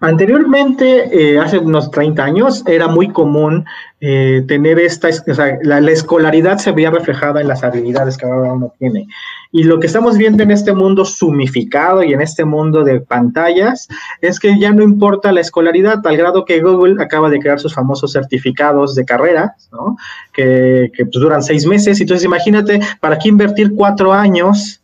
Anteriormente, 0.00 1.08
eh, 1.10 1.40
hace 1.40 1.58
unos 1.58 1.90
30 1.90 2.22
años, 2.22 2.62
era 2.66 2.86
muy 2.86 3.08
común 3.08 3.64
eh, 4.00 4.44
tener 4.46 4.78
esta, 4.78 5.08
o 5.08 5.34
sea, 5.34 5.58
la, 5.62 5.78
escolaridad 5.90 6.58
se 6.58 6.70
veía 6.70 6.92
reflejada 6.92 7.40
en 7.40 7.48
las 7.48 7.64
habilidades 7.64 8.16
que 8.16 8.24
ahora 8.24 8.52
uno 8.52 8.72
tiene. 8.78 9.08
Y 9.50 9.64
lo 9.64 9.80
que 9.80 9.88
estamos 9.88 10.16
viendo 10.16 10.44
en 10.44 10.52
este 10.52 10.72
mundo 10.72 11.04
sumificado 11.04 12.04
y 12.04 12.12
en 12.12 12.20
este 12.20 12.44
mundo 12.44 12.84
de 12.84 13.00
pantallas 13.00 13.88
es 14.20 14.38
que 14.38 14.56
ya 14.60 14.70
no 14.70 14.84
importa 14.84 15.32
la 15.32 15.40
escolaridad, 15.40 16.06
al 16.06 16.16
grado 16.16 16.44
que 16.44 16.60
Google 16.60 17.02
acaba 17.02 17.28
de 17.28 17.40
crear 17.40 17.58
sus 17.58 17.74
famosos 17.74 18.12
certificados 18.12 18.94
de 18.94 19.04
carrera, 19.04 19.56
¿no? 19.72 19.96
que, 20.32 20.92
que 20.94 21.06
pues, 21.06 21.20
duran 21.20 21.42
seis 21.42 21.66
meses. 21.66 22.00
Entonces, 22.00 22.24
imagínate, 22.24 22.78
¿para 23.00 23.18
qué 23.18 23.30
invertir 23.30 23.74
cuatro 23.74 24.12
años? 24.12 24.77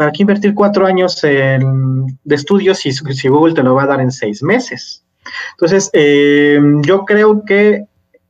¿Para 0.00 0.12
qué 0.12 0.22
invertir 0.22 0.54
cuatro 0.54 0.86
años 0.86 1.20
de 1.20 2.34
estudios 2.34 2.78
si, 2.78 2.90
si, 2.90 3.28
Google 3.28 3.52
te 3.52 3.62
lo 3.62 3.74
va 3.74 3.82
a 3.82 3.86
dar 3.86 4.00
en 4.00 4.10
seis 4.10 4.42
meses? 4.42 5.04
Entonces, 5.50 5.90
eh, 5.92 6.58
yo 6.86 7.04
creo 7.04 7.44
que, 7.44 7.84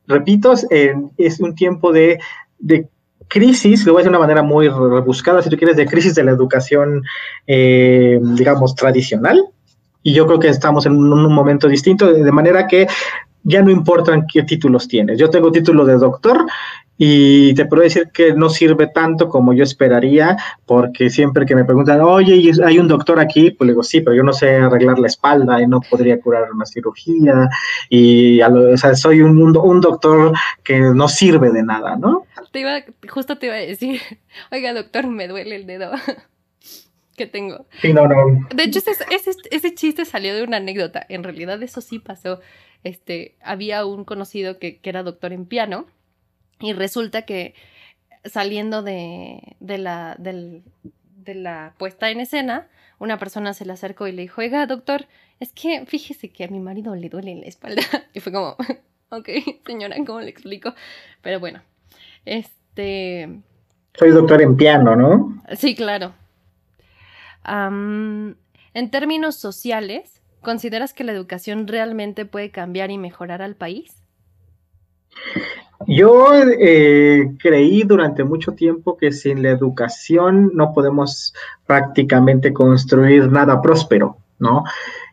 repito, 0.05 0.51
es 0.51 1.39
un 1.39 1.55
tiempo 1.55 1.93
de, 1.93 2.19
crisis, 3.29 3.85
lo 3.85 3.93
voy 3.93 4.01
a 4.01 4.03
decir 4.03 4.11
de 4.11 4.17
una 4.17 4.27
manera 4.27 4.43
muy 4.43 4.67
rebuscada, 4.67 5.41
si 5.41 5.49
tú 5.49 5.55
quieres, 5.55 5.77
de 5.77 5.85
crisis 5.85 6.13
de 6.13 6.25
la 6.25 6.31
educación, 6.31 7.03
eh, 7.47 8.19
digamos, 8.21 8.75
tradicional. 8.75 9.41
Y 10.03 10.13
yo 10.13 10.27
creo 10.27 10.39
que 10.39 10.49
estamos 10.49 10.85
en 10.85 10.97
un 10.97 11.33
momento 11.33 11.69
distinto, 11.69 12.11
de 12.11 12.31
manera 12.33 12.67
que 12.67 12.85
ya 13.43 13.61
no 13.61 13.71
importan 13.71 14.25
qué 14.27 14.43
títulos 14.43 14.89
tienes. 14.89 15.17
Yo 15.17 15.29
tengo 15.29 15.53
título 15.53 15.85
de 15.85 15.93
doctor 15.93 16.45
y 16.97 17.55
te 17.55 17.65
puedo 17.65 17.81
decir 17.81 18.09
que 18.13 18.33
no 18.33 18.49
sirve 18.49 18.85
tanto 18.85 19.27
como 19.27 19.53
yo 19.53 19.63
esperaría, 19.63 20.37
porque 20.67 21.09
siempre 21.09 21.47
que 21.47 21.55
me 21.55 21.65
preguntan, 21.65 21.99
oye, 22.01 22.51
¿hay 22.63 22.77
un 22.77 22.87
doctor 22.87 23.19
aquí? 23.19 23.49
Pues 23.49 23.65
le 23.65 23.73
digo, 23.73 23.81
sí, 23.81 24.01
pero 24.01 24.15
yo 24.15 24.21
no 24.21 24.33
sé 24.33 24.57
arreglar 24.57 24.99
la 24.99 25.07
espalda 25.07 25.59
y 25.59 25.67
no 25.67 25.81
podría 25.81 26.21
curar 26.21 26.51
una 26.51 26.65
cirugía. 26.65 27.49
Y 27.89 28.39
o 28.41 28.77
sea, 28.77 28.93
soy 28.95 29.21
un, 29.21 29.57
un 29.57 29.81
doctor 29.81 30.33
que 30.63 30.79
no 30.79 31.07
sirve 31.07 31.49
de 31.51 31.63
nada, 31.63 31.95
¿no? 31.95 32.27
Te 32.51 32.59
iba, 32.59 32.83
justo 33.09 33.37
te 33.39 33.47
iba 33.47 33.55
a 33.55 33.59
decir, 33.59 33.99
oiga, 34.51 34.73
doctor, 34.73 35.07
me 35.07 35.27
duele 35.27 35.55
el 35.55 35.65
dedo. 35.65 35.91
que 37.17 37.25
tengo. 37.25 37.65
Sí, 37.81 37.93
no, 37.93 38.07
no. 38.07 38.47
De 38.53 38.63
hecho, 38.63 38.79
ese, 38.79 38.91
ese, 39.09 39.31
ese, 39.49 39.73
chiste 39.73 40.05
salió 40.05 40.35
de 40.35 40.43
una 40.43 40.57
anécdota. 40.57 41.05
En 41.09 41.23
realidad, 41.23 41.61
eso 41.63 41.81
sí 41.81 41.99
pasó. 41.99 42.39
Este, 42.83 43.37
había 43.43 43.85
un 43.85 44.05
conocido 44.05 44.59
que, 44.59 44.79
que 44.79 44.89
era 44.89 45.03
doctor 45.03 45.33
en 45.33 45.45
piano 45.45 45.87
y 46.61 46.73
resulta 46.73 47.23
que 47.23 47.53
saliendo 48.25 48.83
de, 48.83 49.55
de, 49.59 49.77
la, 49.77 50.15
de 50.17 51.35
la 51.35 51.73
puesta 51.77 52.09
en 52.09 52.19
escena, 52.19 52.67
una 52.99 53.17
persona 53.17 53.53
se 53.53 53.65
le 53.65 53.73
acercó 53.73 54.07
y 54.07 54.11
le 54.11 54.21
dijo, 54.21 54.41
oiga, 54.41 54.65
doctor, 54.67 55.07
es 55.39 55.51
que 55.53 55.85
fíjese 55.87 56.29
que 56.29 56.43
a 56.43 56.47
mi 56.47 56.59
marido 56.59 56.95
le 56.95 57.09
duele 57.09 57.35
la 57.35 57.47
espalda. 57.47 57.81
Y 58.13 58.19
fue 58.19 58.31
como, 58.31 58.55
ok, 59.09 59.29
señora, 59.65 59.95
¿cómo 60.05 60.21
le 60.21 60.29
explico? 60.29 60.73
Pero 61.21 61.39
bueno, 61.39 61.61
este... 62.25 63.41
Soy 63.95 64.11
doctor 64.11 64.41
en 64.41 64.55
piano, 64.55 64.95
¿no? 64.95 65.43
Sí, 65.55 65.75
claro. 65.75 66.13
en 67.43 68.35
términos 68.91 69.35
sociales, 69.35 70.21
¿consideras 70.41 70.93
que 70.93 71.03
la 71.03 71.11
educación 71.11 71.67
realmente 71.67 72.25
puede 72.25 72.51
cambiar 72.51 72.91
y 72.91 72.97
mejorar 72.97 73.41
al 73.41 73.55
país? 73.55 74.01
Yo 75.93 76.31
eh, 76.33 77.31
creí 77.37 77.83
durante 77.83 78.23
mucho 78.23 78.53
tiempo 78.53 78.95
que 78.95 79.11
sin 79.11 79.43
la 79.43 79.49
educación 79.49 80.51
no 80.53 80.73
podemos 80.73 81.33
prácticamente 81.65 82.53
construir 82.53 83.29
nada 83.29 83.61
próspero, 83.61 84.15
¿no? 84.39 84.63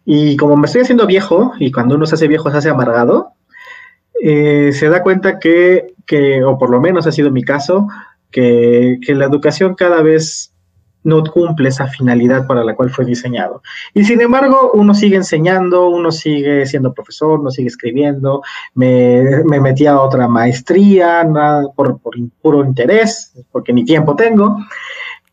Y 0.04 0.36
como 0.36 0.56
me 0.56 0.66
estoy 0.66 0.82
haciendo 0.82 1.04
viejo, 1.08 1.52
y 1.58 1.72
cuando 1.72 1.96
uno 1.96 2.06
se 2.06 2.14
hace 2.14 2.28
viejo 2.28 2.48
se 2.52 2.58
hace 2.58 2.68
amargado, 2.68 3.32
eh, 4.22 4.70
se 4.72 4.88
da 4.88 5.02
cuenta 5.02 5.40
que, 5.40 5.94
que, 6.06 6.44
o 6.44 6.56
por 6.58 6.70
lo 6.70 6.80
menos 6.80 7.08
ha 7.08 7.12
sido 7.12 7.32
mi 7.32 7.42
caso, 7.42 7.88
que, 8.30 9.00
que 9.04 9.16
la 9.16 9.24
educación 9.24 9.74
cada 9.74 10.00
vez 10.00 10.52
no 11.04 11.22
cumple 11.24 11.68
esa 11.68 11.86
finalidad 11.86 12.46
para 12.46 12.64
la 12.64 12.74
cual 12.74 12.90
fue 12.90 13.04
diseñado. 13.04 13.62
Y 13.94 14.04
sin 14.04 14.20
embargo, 14.20 14.72
uno 14.74 14.94
sigue 14.94 15.16
enseñando, 15.16 15.88
uno 15.88 16.10
sigue 16.10 16.66
siendo 16.66 16.92
profesor, 16.92 17.40
uno 17.40 17.50
sigue 17.50 17.68
escribiendo, 17.68 18.42
me, 18.74 19.44
metí 19.44 19.86
a 19.86 20.00
otra 20.00 20.28
maestría 20.28 21.24
nada, 21.24 21.64
por, 21.74 21.98
puro 22.42 22.64
interés, 22.64 23.32
porque 23.52 23.72
ni 23.72 23.84
tiempo 23.84 24.16
tengo, 24.16 24.58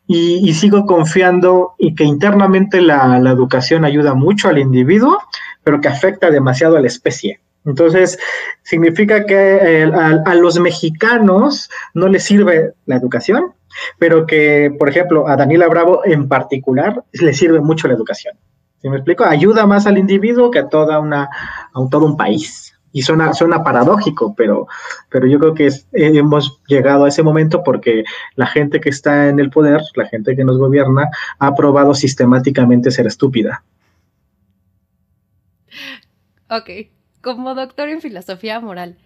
y, 0.06 0.52
sigo 0.54 0.86
confiando 0.86 1.74
y 1.78 1.94
que 1.94 2.04
internamente 2.04 2.80
la, 2.80 3.16
educación 3.16 3.84
ayuda 3.84 4.14
mucho 4.14 4.48
al 4.48 4.58
individuo, 4.58 5.18
pero 5.64 5.80
que 5.80 5.88
afecta 5.88 6.30
demasiado 6.30 6.76
a 6.76 6.80
la 6.80 6.86
especie. 6.86 7.40
Entonces, 7.64 8.16
significa 8.62 9.26
que 9.26 9.34
eh, 9.34 9.92
a, 9.92 10.34
los 10.36 10.60
mexicanos 10.60 11.68
no 11.94 12.06
les 12.06 12.22
sirve 12.22 12.74
la 12.86 12.96
educación, 12.96 13.52
pero 13.98 14.26
que, 14.26 14.74
por 14.78 14.88
ejemplo, 14.88 15.28
a 15.28 15.36
Daniela 15.36 15.68
Bravo 15.68 16.02
en 16.04 16.28
particular 16.28 17.04
le 17.12 17.32
sirve 17.32 17.60
mucho 17.60 17.88
la 17.88 17.94
educación. 17.94 18.36
¿Sí 18.80 18.88
me 18.88 18.96
explico? 18.96 19.24
Ayuda 19.24 19.66
más 19.66 19.86
al 19.86 19.98
individuo 19.98 20.50
que 20.50 20.60
a, 20.60 20.68
toda 20.68 21.00
una, 21.00 21.24
a 21.24 21.88
todo 21.90 22.06
un 22.06 22.16
país. 22.16 22.72
Y 22.92 23.02
suena, 23.02 23.34
suena 23.34 23.62
paradójico, 23.62 24.34
pero, 24.34 24.68
pero 25.10 25.26
yo 25.26 25.38
creo 25.38 25.54
que 25.54 25.70
hemos 25.92 26.62
llegado 26.66 27.04
a 27.04 27.08
ese 27.08 27.22
momento 27.22 27.62
porque 27.62 28.04
la 28.36 28.46
gente 28.46 28.80
que 28.80 28.88
está 28.88 29.28
en 29.28 29.38
el 29.38 29.50
poder, 29.50 29.82
la 29.96 30.06
gente 30.06 30.34
que 30.34 30.44
nos 30.44 30.56
gobierna, 30.56 31.10
ha 31.38 31.54
probado 31.54 31.94
sistemáticamente 31.94 32.90
ser 32.90 33.06
estúpida. 33.06 33.62
Ok, 36.48 36.70
como 37.20 37.54
doctor 37.54 37.88
en 37.88 38.00
filosofía 38.00 38.60
moral, 38.60 38.96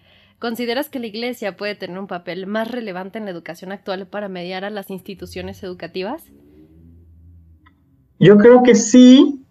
¿Consideras 0.41 0.89
que 0.89 0.97
la 0.97 1.05
Iglesia 1.05 1.55
puede 1.55 1.75
tener 1.75 1.99
un 1.99 2.07
papel 2.07 2.47
más 2.47 2.71
relevante 2.71 3.19
en 3.19 3.25
la 3.25 3.31
educación 3.31 3.71
actual 3.71 4.07
para 4.07 4.27
mediar 4.27 4.65
a 4.65 4.71
las 4.71 4.89
instituciones 4.89 5.61
educativas? 5.61 6.23
Yo 8.19 8.39
creo 8.39 8.63
que 8.63 8.73
sí, 8.73 9.45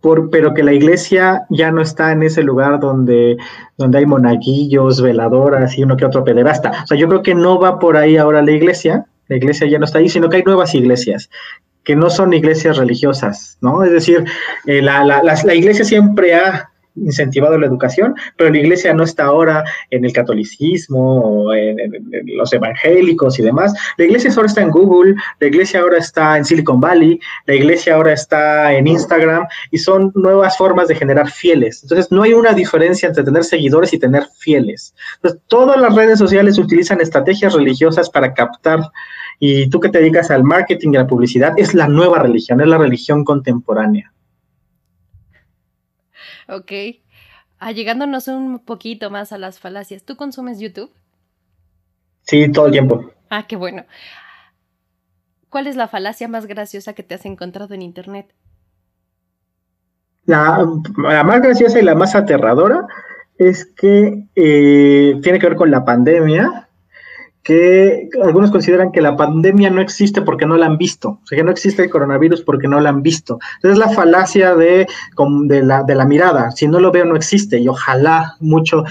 por, 0.00 0.30
pero 0.30 0.52
que 0.52 0.64
la 0.64 0.72
iglesia 0.72 1.46
ya 1.48 1.70
no 1.70 1.80
está 1.80 2.10
en 2.10 2.24
ese 2.24 2.42
lugar 2.42 2.80
donde, 2.80 3.36
donde 3.78 3.98
hay 3.98 4.06
monaguillos, 4.06 5.00
veladoras 5.00 5.78
y 5.78 5.84
uno 5.84 5.96
que 5.96 6.06
otro 6.06 6.24
pederasta. 6.24 6.82
O 6.82 6.86
sea, 6.88 6.98
yo 6.98 7.06
creo 7.06 7.22
que 7.22 7.36
no 7.36 7.60
va 7.60 7.78
por 7.78 7.96
ahí 7.96 8.16
ahora 8.16 8.42
la 8.42 8.50
iglesia, 8.50 9.06
la 9.28 9.36
iglesia 9.36 9.68
ya 9.68 9.78
no 9.78 9.84
está 9.84 9.98
ahí, 9.98 10.08
sino 10.08 10.28
que 10.28 10.38
hay 10.38 10.42
nuevas 10.42 10.74
iglesias 10.74 11.30
que 11.84 11.94
no 11.94 12.10
son 12.10 12.32
iglesias 12.32 12.76
religiosas, 12.78 13.58
¿no? 13.60 13.84
Es 13.84 13.92
decir, 13.92 14.24
eh, 14.66 14.82
la, 14.82 15.04
la, 15.04 15.22
la, 15.22 15.54
iglesia 15.54 15.84
siempre 15.84 16.34
ha 16.34 16.71
incentivado 16.96 17.58
la 17.58 17.66
educación, 17.66 18.14
pero 18.36 18.50
la 18.50 18.58
iglesia 18.58 18.92
no 18.94 19.04
está 19.04 19.24
ahora 19.24 19.64
en 19.90 20.04
el 20.04 20.12
catolicismo 20.12 21.20
o 21.20 21.54
en, 21.54 21.76
los 22.26 22.52
evangélicos 22.52 23.38
y 23.38 23.42
demás. 23.42 23.72
La 23.96 24.04
iglesia 24.04 24.30
ahora 24.34 24.46
está 24.46 24.62
en 24.62 24.70
Google, 24.70 25.14
la 25.40 25.46
iglesia 25.46 25.80
ahora 25.80 25.98
está 25.98 26.36
en 26.36 26.44
Silicon 26.44 26.80
Valley, 26.80 27.18
la 27.46 27.54
iglesia 27.54 27.94
ahora 27.94 28.12
está 28.12 28.72
en 28.72 28.86
Instagram 28.86 29.46
y 29.70 29.78
son 29.78 30.12
nuevas 30.14 30.56
formas 30.56 30.88
de 30.88 30.94
generar 30.94 31.30
fieles. 31.30 31.82
Entonces, 31.82 32.10
no 32.10 32.22
hay 32.22 32.34
una 32.34 32.52
diferencia 32.52 33.08
entre 33.08 33.24
tener 33.24 33.44
seguidores 33.44 33.92
y 33.92 33.98
tener 33.98 34.24
fieles. 34.38 34.94
Entonces, 35.16 35.40
todas 35.48 35.80
las 35.80 35.94
redes 35.94 36.18
sociales 36.18 36.58
utilizan 36.58 37.00
estrategias 37.00 37.54
religiosas 37.54 38.10
para 38.10 38.34
captar 38.34 38.80
y 39.38 39.68
tú 39.70 39.80
que 39.80 39.88
te 39.88 39.98
dedicas 39.98 40.30
al 40.30 40.44
marketing 40.44 40.92
y 40.92 40.96
a 40.96 41.00
la 41.00 41.06
publicidad, 41.06 41.54
es 41.56 41.74
la 41.74 41.88
nueva 41.88 42.20
religión, 42.20 42.60
es 42.60 42.68
la 42.68 42.78
religión 42.78 43.24
contemporánea. 43.24 44.12
Ok. 46.48 46.72
Ah, 47.58 47.72
llegándonos 47.72 48.28
un 48.28 48.58
poquito 48.58 49.10
más 49.10 49.32
a 49.32 49.38
las 49.38 49.60
falacias, 49.60 50.02
¿tú 50.02 50.16
consumes 50.16 50.58
YouTube? 50.58 50.92
Sí, 52.22 52.50
todo 52.50 52.66
el 52.66 52.72
tiempo. 52.72 53.12
Ah, 53.30 53.46
qué 53.46 53.56
bueno. 53.56 53.84
¿Cuál 55.48 55.66
es 55.66 55.76
la 55.76 55.86
falacia 55.86 56.28
más 56.28 56.46
graciosa 56.46 56.92
que 56.94 57.02
te 57.02 57.14
has 57.14 57.24
encontrado 57.24 57.74
en 57.74 57.82
Internet? 57.82 58.32
La, 60.24 60.66
más 61.24 61.42
graciosa 61.42 61.78
y 61.78 61.82
la 61.82 61.94
más 61.94 62.14
aterradora 62.14 62.86
es 63.38 63.64
que 63.64 64.24
eh, 64.34 65.18
tiene 65.22 65.38
que 65.38 65.48
ver 65.48 65.56
con 65.56 65.70
la 65.70 65.84
pandemia 65.84 66.68
que 67.42 68.08
algunos 68.22 68.50
consideran 68.50 68.92
que 68.92 69.00
la 69.00 69.16
pandemia 69.16 69.70
no 69.70 69.80
existe 69.80 70.22
porque 70.22 70.46
no 70.46 70.56
la 70.56 70.66
han 70.66 70.78
visto, 70.78 71.20
o 71.22 71.26
sea, 71.26 71.36
que 71.36 71.44
no 71.44 71.50
existe 71.50 71.82
el 71.82 71.90
coronavirus 71.90 72.42
porque 72.42 72.68
no 72.68 72.80
la 72.80 72.90
han 72.90 73.02
visto. 73.02 73.38
Entonces, 73.56 73.78
la 73.78 73.88
falacia 73.90 74.54
de, 74.54 74.86
de 75.46 75.94
la 75.94 76.04
mirada, 76.04 76.50
si 76.52 76.68
no 76.68 76.78
lo 76.78 76.92
veo 76.92 77.04
no 77.04 77.16
existe, 77.16 77.58
y 77.58 77.68
ojalá 77.68 78.36
mucho, 78.40 78.84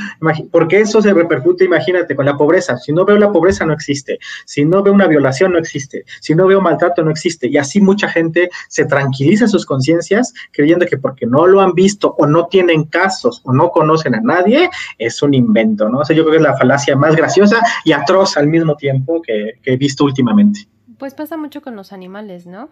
porque 0.52 0.82
eso 0.82 1.02
se 1.02 1.14
repercute, 1.14 1.66
imagínate, 1.66 2.16
con 2.16 2.26
la 2.26 2.38
pobreza, 2.38 2.78
si 2.78 2.92
no 2.92 3.06
veo 3.06 3.18
la 3.18 3.32
pobreza 3.32 3.66
no 3.66 3.74
existe, 3.74 4.20
si 4.46 4.66
no 4.66 4.84
veo 4.84 4.94
una 4.94 5.08
violación 5.08 5.54
no 5.54 5.58
existe, 5.58 6.04
si 6.20 6.36
no 6.36 6.48
veo 6.48 6.62
maltrato 6.62 7.04
no 7.04 7.12
existe, 7.12 7.48
y 7.48 7.58
así 7.58 7.80
mucha 7.80 8.10
gente 8.10 8.50
se 8.68 8.86
tranquiliza 8.86 9.48
sus 9.48 9.66
conciencias 9.66 10.34
creyendo 10.52 10.86
que 10.86 10.98
porque 10.98 11.26
no 11.26 11.48
lo 11.48 11.62
han 11.62 11.74
visto 11.74 12.16
o 12.18 12.26
no 12.26 12.48
tienen 12.48 12.84
casos 12.86 13.42
o 13.46 13.54
no 13.54 13.70
conocen 13.70 14.16
a 14.16 14.22
nadie, 14.22 14.70
es 14.98 15.22
un 15.22 15.34
invento, 15.34 15.90
¿no? 15.90 16.00
O 16.00 16.06
sea, 16.06 16.16
yo 16.16 16.24
creo 16.24 16.32
que 16.32 16.38
es 16.38 16.44
la 16.44 16.58
falacia 16.58 16.96
más 16.96 17.16
graciosa 17.16 17.62
y 17.86 17.94
atroz 17.94 18.38
al 18.42 18.48
mismo 18.48 18.76
tiempo 18.76 19.22
que, 19.22 19.60
he 19.64 19.78
visto 19.78 20.04
últimamente. 20.04 20.68
Pues 20.98 21.14
pasa 21.14 21.38
mucho 21.38 21.62
con 21.62 21.76
los 21.76 21.94
animales, 21.94 22.46
¿no? 22.46 22.70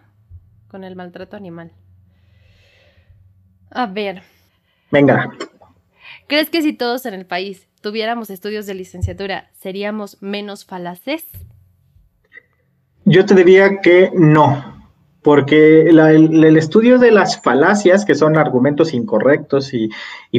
Con 0.68 0.84
el 0.84 0.96
maltrato 0.96 1.36
animal. 1.36 1.72
A 3.70 3.86
ver. 3.86 4.22
Venga. 4.90 5.30
¿Crees 6.26 6.50
que 6.50 6.62
si 6.62 6.72
todos 6.72 7.06
en 7.06 7.14
el 7.14 7.24
país 7.24 7.68
tuviéramos 7.80 8.30
estudios 8.30 8.66
de 8.66 8.74
licenciatura, 8.74 9.50
seríamos 9.52 10.20
menos 10.20 10.64
falaces? 10.64 11.24
Yo 13.04 13.24
te 13.24 13.34
diría 13.34 13.80
que 13.80 14.10
no 14.14 14.79
porque 15.22 15.82
el, 15.82 16.56
estudio 16.56 16.98
de 16.98 17.10
las 17.10 17.40
falacias, 17.42 18.04
que 18.04 18.14
son 18.14 18.38
argumentos 18.38 18.94
incorrectos 18.94 19.72
y, 19.74 19.90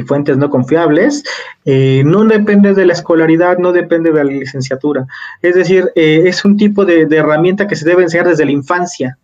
fuentes 0.02 0.36
no 0.36 0.50
confiables, 0.50 1.22
eh, 1.64 2.02
no 2.04 2.24
depende 2.24 2.74
de 2.74 2.86
la 2.86 2.92
escolaridad, 2.92 3.58
no 3.58 3.72
depende 3.72 4.10
de 4.10 4.24
la 4.24 4.30
licenciatura. 4.30 5.06
Es 5.40 5.54
decir, 5.54 5.92
eh, 5.94 6.22
es 6.26 6.44
un 6.44 6.56
tipo 6.56 6.84
de, 6.84 7.02
herramienta 7.02 7.68
que 7.68 7.76
se 7.76 7.88
debe 7.88 8.02
enseñar 8.02 8.26
desde 8.26 8.44
la 8.44 8.50
infancia. 8.50 9.18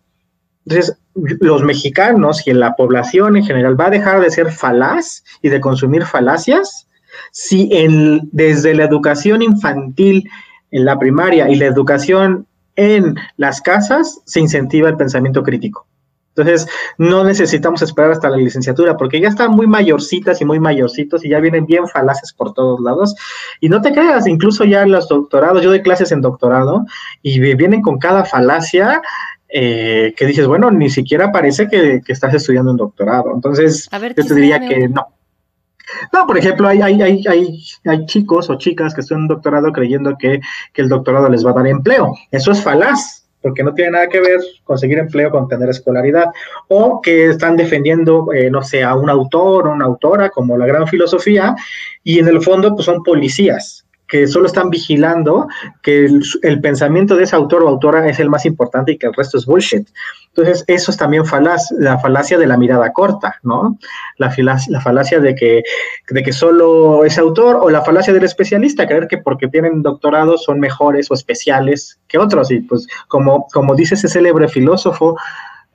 Entonces, 0.65 0.97
los 1.13 1.63
mexicanos 1.63 2.47
y 2.47 2.53
la 2.53 2.75
población 2.75 3.35
en 3.35 3.43
general 3.43 3.79
va 3.79 3.87
a 3.87 3.91
dejar 3.91 4.21
de 4.21 4.31
ser 4.31 4.51
falaz 4.51 5.23
y 5.41 5.49
de 5.49 5.59
consumir 5.59 6.03
falacias 6.03 6.87
si 7.31 7.69
desde 8.31 8.75
la 8.75 8.85
educación 8.85 9.41
infantil 9.41 10.29
en 10.71 10.85
la 10.85 10.97
primaria 10.97 11.49
y 11.49 11.55
la 11.55 11.65
educación 11.65 12.45
en 12.79 13.15
las 13.35 13.61
casas 13.61 14.21
se 14.25 14.39
incentiva 14.39 14.87
el 14.87 14.95
pensamiento 14.95 15.43
crítico. 15.43 15.85
Entonces, 16.35 16.67
no 16.97 17.25
necesitamos 17.25 17.81
esperar 17.81 18.11
hasta 18.11 18.29
la 18.29 18.37
licenciatura, 18.37 18.95
porque 18.95 19.19
ya 19.19 19.27
están 19.27 19.51
muy 19.51 19.67
mayorcitas 19.67 20.39
y 20.39 20.45
muy 20.45 20.59
mayorcitos 20.59 21.25
y 21.25 21.29
ya 21.29 21.39
vienen 21.39 21.65
bien 21.65 21.87
falaces 21.89 22.31
por 22.31 22.53
todos 22.53 22.79
lados. 22.79 23.15
Y 23.59 23.67
no 23.67 23.81
te 23.81 23.91
creas, 23.91 24.25
incluso 24.27 24.63
ya 24.63 24.85
los 24.85 25.09
doctorados, 25.09 25.61
yo 25.61 25.69
doy 25.69 25.81
clases 25.81 26.13
en 26.13 26.21
doctorado 26.21 26.85
y 27.21 27.39
vienen 27.55 27.81
con 27.81 27.99
cada 27.99 28.23
falacia 28.23 29.01
eh, 29.49 30.13
que 30.15 30.25
dices, 30.25 30.47
bueno, 30.47 30.71
ni 30.71 30.89
siquiera 30.89 31.31
parece 31.31 31.67
que, 31.67 32.01
estás 32.07 32.33
estudiando 32.33 32.71
un 32.71 32.77
doctorado. 32.77 33.33
Entonces, 33.33 33.89
yo 33.91 34.25
te 34.25 34.35
diría 34.35 34.61
que 34.61 34.87
no. 34.87 35.07
No, 36.13 36.25
por 36.27 36.37
ejemplo, 36.37 36.67
hay, 36.67 36.81
hay, 36.81 37.01
hay, 37.01 37.63
hay, 37.85 38.05
chicos 38.05 38.49
o 38.49 38.55
chicas 38.55 38.93
que 38.93 39.01
están 39.01 39.19
en 39.19 39.27
doctorado 39.27 39.71
creyendo 39.71 40.17
que, 40.17 40.39
el 40.75 40.89
doctorado 40.89 41.29
les 41.29 41.45
va 41.45 41.51
a 41.51 41.53
dar 41.53 41.67
empleo. 41.67 42.13
Eso 42.31 42.51
es 42.51 42.61
falaz, 42.63 43.27
porque 43.41 43.63
no 43.63 43.73
tiene 43.73 43.91
nada 43.91 44.07
que 44.07 44.19
ver 44.19 44.39
conseguir 44.63 44.97
empleo 44.97 45.29
con 45.31 45.47
tener 45.47 45.69
escolaridad. 45.69 46.27
O 46.67 47.01
que 47.01 47.29
están 47.29 47.57
defendiendo, 47.57 48.31
eh, 48.33 48.49
no 48.49 48.61
sé, 48.61 48.83
a 48.83 48.95
un 48.95 49.09
autor 49.09 49.67
o 49.67 49.71
una 49.71 49.85
autora 49.85 50.29
como 50.29 50.57
la 50.57 50.65
gran 50.65 50.87
filosofía, 50.87 51.55
y 52.03 52.19
en 52.19 52.27
el 52.27 52.41
fondo 52.41 52.73
pues 52.73 52.85
son 52.85 53.03
policías 53.03 53.85
que 54.09 54.27
solo 54.27 54.47
están 54.47 54.71
vigilando 54.71 55.47
que 55.83 56.09
el, 56.41 56.61
pensamiento 56.61 57.15
de 57.15 57.23
ese 57.23 57.35
autor 57.35 57.63
o 57.63 57.67
autora 57.67 58.09
es 58.09 58.19
el 58.19 58.29
más 58.29 58.45
importante 58.45 58.91
y 58.91 58.97
que 58.97 59.05
el 59.05 59.13
resto 59.13 59.37
es 59.37 59.45
bullshit. 59.45 59.87
Entonces, 60.29 60.63
eso 60.67 60.91
es 60.91 60.97
también 60.97 61.23
la 61.77 61.99
falacia 61.99 62.37
de 62.39 62.47
la 62.47 62.57
mirada 62.57 62.91
corta, 62.91 63.35
¿no? 63.43 63.77
La, 64.17 64.33
la 64.67 64.81
falacia 64.81 65.19
de 65.19 65.35
que, 65.35 65.63
de 66.09 66.23
que 66.23 66.33
solo 66.33 67.05
es 67.05 67.19
autor 67.19 67.59
o 67.61 67.69
la 67.69 67.83
falacia 67.83 68.11
del 68.11 68.23
especialista, 68.23 68.87
creer 68.87 69.07
que 69.07 69.19
porque 69.19 69.47
tienen 69.47 69.83
doctorado 69.83 70.37
son 70.37 70.59
mejores 70.59 71.09
o 71.11 71.13
especiales 71.13 71.99
que 72.07 72.17
otros. 72.17 72.49
Y 72.49 72.61
pues, 72.61 72.87
como, 73.07 73.47
como 73.53 73.75
dice 73.75 73.93
ese 73.93 74.07
célebre 74.07 74.47
filósofo, 74.47 75.17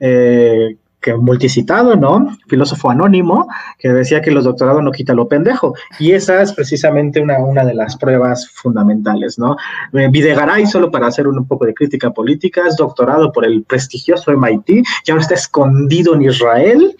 eh, 0.01 0.75
que 1.05 1.13
multicitado, 1.13 1.95
¿no? 1.95 2.35
Filósofo 2.47 2.89
anónimo, 2.89 3.47
que 3.77 3.89
decía 3.89 4.23
que 4.23 4.31
los 4.31 4.43
doctorados 4.43 4.81
no 4.81 4.91
quita 4.91 5.13
lo 5.13 5.27
pendejo. 5.27 5.75
Y 5.99 6.13
esa 6.13 6.41
es 6.41 6.51
precisamente 6.51 7.21
una, 7.21 7.37
una 7.37 7.63
de 7.63 7.75
las 7.75 7.95
pruebas 7.95 8.49
fundamentales, 8.49 9.37
¿no? 9.37 9.55
Eh, 9.93 10.07
Videgaray, 10.09 10.65
solo 10.65 10.89
para 10.89 11.05
hacer 11.05 11.27
un 11.27 11.47
poco 11.47 11.65
de 11.67 11.75
crítica 11.75 12.09
política, 12.09 12.63
es 12.67 12.75
doctorado 12.75 13.31
por 13.31 13.45
el 13.45 13.61
prestigioso 13.63 14.31
MIT 14.31 14.67
y 15.05 15.11
ahora 15.11 15.21
está 15.21 15.35
escondido 15.35 16.15
en 16.15 16.23
Israel 16.23 16.97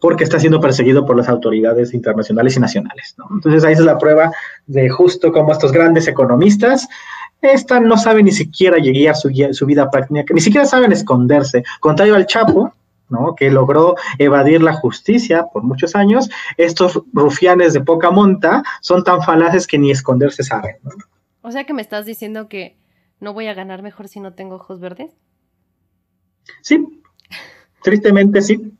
porque 0.00 0.24
está 0.24 0.40
siendo 0.40 0.58
perseguido 0.58 1.04
por 1.04 1.14
las 1.14 1.28
autoridades 1.28 1.92
internacionales 1.92 2.56
y 2.56 2.60
nacionales, 2.60 3.14
¿no? 3.18 3.26
Entonces 3.34 3.64
ahí 3.64 3.74
es 3.74 3.80
la 3.80 3.98
prueba 3.98 4.32
de 4.66 4.88
justo 4.88 5.30
cómo 5.30 5.52
estos 5.52 5.72
grandes 5.72 6.08
economistas 6.08 6.88
esta 7.42 7.80
no 7.80 7.98
saben 7.98 8.24
ni 8.24 8.32
siquiera 8.32 8.78
llegar 8.78 9.16
su, 9.16 9.28
su 9.50 9.66
vida 9.66 9.90
práctica, 9.90 10.32
ni 10.32 10.40
siquiera 10.40 10.64
saben 10.64 10.92
esconderse. 10.92 11.64
Contrario 11.80 12.14
al 12.14 12.26
Chapo, 12.26 12.72
que 13.36 13.50
logró 13.50 13.96
evadir 14.18 14.62
la 14.62 14.72
justicia 14.72 15.46
por 15.52 15.62
muchos 15.62 15.94
años, 15.94 16.30
estos 16.56 17.02
rufianes 17.12 17.72
de 17.72 17.80
poca 17.80 18.10
monta 18.10 18.62
son 18.80 19.04
tan 19.04 19.22
falaces 19.22 19.66
que 19.66 19.78
ni 19.78 19.90
esconderse 19.90 20.42
saben. 20.42 20.76
O 21.40 21.50
sea 21.50 21.64
que 21.64 21.74
me 21.74 21.82
estás 21.82 22.06
diciendo 22.06 22.48
que 22.48 22.76
no 23.20 23.34
voy 23.34 23.46
a 23.46 23.54
ganar 23.54 23.82
mejor 23.82 24.08
si 24.08 24.20
no 24.20 24.34
tengo 24.34 24.56
ojos 24.56 24.80
verdes. 24.80 25.12
Sí, 26.60 27.02
tristemente 27.82 28.42
sí. 28.42 28.72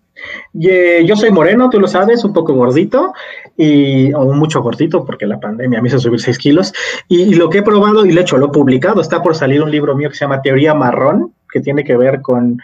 Yo 0.52 1.16
soy 1.16 1.30
moreno, 1.30 1.70
tú 1.70 1.80
lo 1.80 1.88
sabes, 1.88 2.22
un 2.24 2.32
poco 2.32 2.52
gordito, 2.52 3.12
y, 3.56 4.12
o 4.14 4.32
mucho 4.32 4.62
gordito, 4.62 5.04
porque 5.04 5.26
la 5.26 5.38
pandemia 5.40 5.80
me 5.80 5.88
hizo 5.88 5.98
subir 5.98 6.20
6 6.20 6.38
kilos. 6.38 6.72
Y, 7.08 7.34
lo 7.34 7.50
que 7.50 7.58
he 7.58 7.62
probado 7.62 8.06
y 8.06 8.12
lo 8.12 8.20
he 8.20 8.22
hecho, 8.22 8.38
lo 8.38 8.46
he 8.46 8.50
publicado, 8.50 9.00
está 9.00 9.22
por 9.22 9.34
salir 9.34 9.62
un 9.62 9.70
libro 9.70 9.96
mío 9.96 10.08
que 10.08 10.16
se 10.16 10.24
llama 10.24 10.42
Teoría 10.42 10.74
Marrón, 10.74 11.32
que 11.50 11.60
tiene 11.60 11.84
que 11.84 11.96
ver 11.96 12.22
con, 12.22 12.58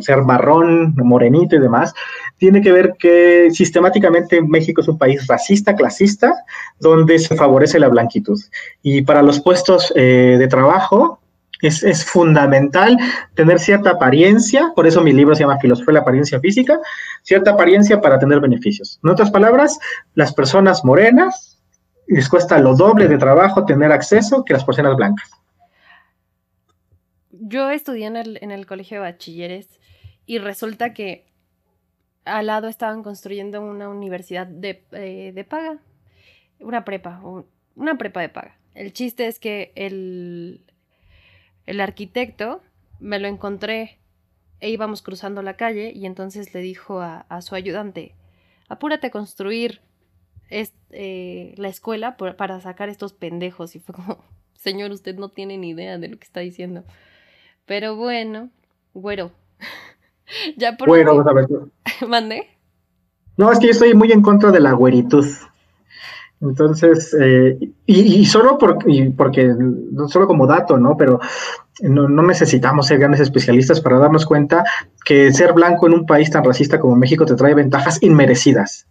ser 0.00 0.22
marrón, 0.22 0.94
morenito 0.96 1.54
y 1.56 1.60
demás, 1.60 1.94
tiene 2.38 2.60
que 2.60 2.72
ver 2.72 2.94
que 2.98 3.50
sistemáticamente 3.52 4.42
México 4.42 4.80
es 4.80 4.88
un 4.88 4.98
país 4.98 5.26
racista, 5.28 5.76
clasista, 5.76 6.34
donde 6.80 7.20
se 7.20 7.36
favorece 7.36 7.78
la 7.78 7.88
blanquitud. 7.88 8.40
Y 8.82 9.02
para 9.02 9.22
los 9.22 9.40
puestos 9.40 9.92
eh, 9.94 10.36
de 10.38 10.48
trabajo, 10.48 11.21
es, 11.62 12.04
fundamental 12.04 12.96
tener 13.34 13.58
cierta 13.58 13.90
apariencia, 13.90 14.72
por 14.74 14.86
eso 14.86 15.00
mi 15.00 15.12
libro 15.12 15.34
se 15.34 15.42
llama 15.42 15.58
Filosofía 15.58 15.86
de 15.88 15.92
la 15.94 16.00
Apariencia 16.00 16.40
Física, 16.40 16.78
cierta 17.22 17.52
apariencia 17.52 18.00
para 18.00 18.18
tener 18.18 18.40
beneficios. 18.40 19.00
En 19.02 19.10
otras 19.10 19.30
palabras, 19.30 19.78
las 20.14 20.34
personas 20.34 20.84
morenas 20.84 21.60
les 22.08 22.28
cuesta 22.28 22.58
lo 22.58 22.74
doble 22.74 23.08
de 23.08 23.16
trabajo 23.16 23.64
tener 23.64 23.92
acceso 23.92 24.44
que 24.44 24.52
las 24.52 24.64
personas 24.64 24.96
blancas 24.96 25.30
yo 27.42 27.70
estudié 27.70 28.06
en 28.06 28.16
el, 28.16 28.38
en 28.40 28.50
el 28.50 28.66
colegio 28.66 28.98
de 28.98 29.10
bachilleres 29.10 29.80
y 30.26 30.38
resulta 30.38 30.94
que 30.94 31.26
al 32.24 32.46
lado 32.46 32.68
estaban 32.68 33.02
construyendo 33.02 33.60
una 33.60 33.88
universidad 33.88 34.46
de, 34.46 34.84
eh, 34.92 35.32
de 35.34 35.44
paga, 35.44 35.78
una 36.60 36.84
prepa, 36.84 37.20
una 37.74 37.98
prepa 37.98 38.20
de 38.20 38.28
paga. 38.28 38.56
El 38.74 38.92
chiste 38.92 39.26
es 39.26 39.40
que 39.40 39.72
el, 39.74 40.62
el 41.66 41.80
arquitecto 41.80 42.62
me 43.00 43.18
lo 43.18 43.28
encontré 43.28 43.98
e 44.60 44.70
íbamos 44.70 45.02
cruzando 45.02 45.42
la 45.42 45.56
calle 45.56 45.92
y 45.94 46.06
entonces 46.06 46.54
le 46.54 46.60
dijo 46.60 47.00
a, 47.00 47.42
su 47.42 47.54
ayudante, 47.54 48.14
apúrate 48.68 49.08
a 49.08 49.10
construir 49.10 49.80
eh, 50.50 51.54
la 51.56 51.68
escuela 51.68 52.16
para 52.16 52.60
sacar 52.60 52.88
estos 52.88 53.12
pendejos. 53.12 53.74
Y 53.74 53.80
fue 53.80 53.94
como, 53.94 54.18
señor, 54.54 54.92
usted 54.92 55.16
no 55.16 55.30
tiene 55.30 55.58
ni 55.58 55.70
idea 55.70 55.98
de 55.98 56.08
lo 56.08 56.18
que 56.18 56.24
está 56.24 56.40
diciendo. 56.40 56.84
Pero 57.66 57.96
bueno, 57.96 58.50
güero. 58.94 59.32
ya 60.56 60.76
por 60.76 60.88
bueno, 60.88 61.20
a 61.20 61.32
ver. 61.32 61.48
¿Mande? 62.08 62.46
No, 63.36 63.50
es 63.50 63.58
que 63.58 63.66
yo 63.66 63.72
estoy 63.72 63.94
muy 63.94 64.12
en 64.12 64.22
contra 64.22 64.50
de 64.52 64.60
la 64.60 64.72
güeritud. 64.72 65.26
Entonces, 66.42 67.16
eh, 67.20 67.56
y, 67.86 68.26
solo 68.26 68.58
por, 68.58 68.78
porque, 69.16 69.54
no 69.56 70.08
solo 70.08 70.26
como 70.26 70.46
dato, 70.48 70.76
¿no? 70.76 70.96
Pero 70.96 71.20
no, 71.80 72.08
necesitamos 72.08 72.88
ser 72.88 72.98
grandes 72.98 73.20
especialistas 73.20 73.80
para 73.80 73.98
darnos 73.98 74.26
cuenta 74.26 74.64
que 75.04 75.32
ser 75.32 75.52
blanco 75.52 75.86
en 75.86 75.94
un 75.94 76.04
país 76.04 76.30
tan 76.30 76.44
racista 76.44 76.80
como 76.80 76.96
México 76.96 77.24
te 77.24 77.36
trae 77.36 77.54
ventajas 77.54 78.02
inmerecidas. 78.02 78.86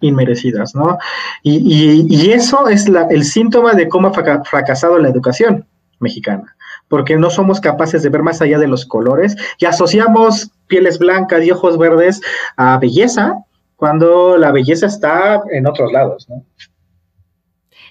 Inmerecidas, 0.00 0.76
¿no? 0.76 0.98
Y, 1.42 2.30
eso 2.30 2.68
es 2.68 2.86
el 3.10 3.24
síntoma 3.24 3.74
de 3.74 3.88
cómo 3.88 4.08
ha 4.08 4.44
fracasado 4.44 5.00
la 5.00 5.08
educación 5.08 5.66
mexicana, 5.98 6.54
porque 6.86 7.16
no 7.16 7.28
somos 7.28 7.60
capaces 7.60 8.04
de 8.04 8.08
ver 8.08 8.22
más 8.22 8.40
allá 8.40 8.60
de 8.60 8.68
los 8.68 8.86
colores 8.86 9.34
y 9.58 9.64
asociamos 9.64 10.52
pieles 10.68 11.00
blancas 11.00 11.44
y 11.44 11.50
ojos 11.50 11.76
verdes 11.76 12.20
a 12.56 12.78
belleza, 12.78 13.34
cuando 13.78 14.36
la 14.36 14.50
belleza 14.50 14.86
está 14.86 15.40
en 15.52 15.68
otros 15.68 15.92
lados, 15.92 16.28
¿no? 16.28 16.44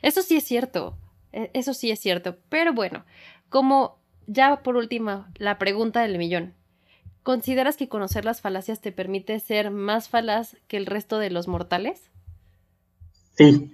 Eso 0.02 0.22
sí 0.22 0.36
es 0.36 0.44
cierto, 0.44 0.98
e, 1.32 1.50
eso 1.54 1.74
sí 1.74 1.92
es 1.92 2.00
cierto, 2.02 2.36
pero 2.50 2.74
bueno, 2.74 3.06
como 3.48 3.98
ya 4.26 4.64
por 4.64 4.76
último, 4.76 5.26
la 5.38 5.58
pregunta 5.58 6.02
del 6.02 6.18
millón. 6.18 6.56
¿Consideras 7.24 7.78
que 7.78 7.88
conocer 7.88 8.26
las 8.26 8.42
falacias 8.42 8.82
te 8.82 8.92
permite 8.92 9.40
ser 9.40 9.72
más 9.72 10.10
falaz 10.10 10.58
que 10.68 10.76
el 10.76 10.88
resto 10.88 11.20
de 11.20 11.30
los 11.30 11.48
mortales? 11.48 12.12
Sí, 13.38 13.72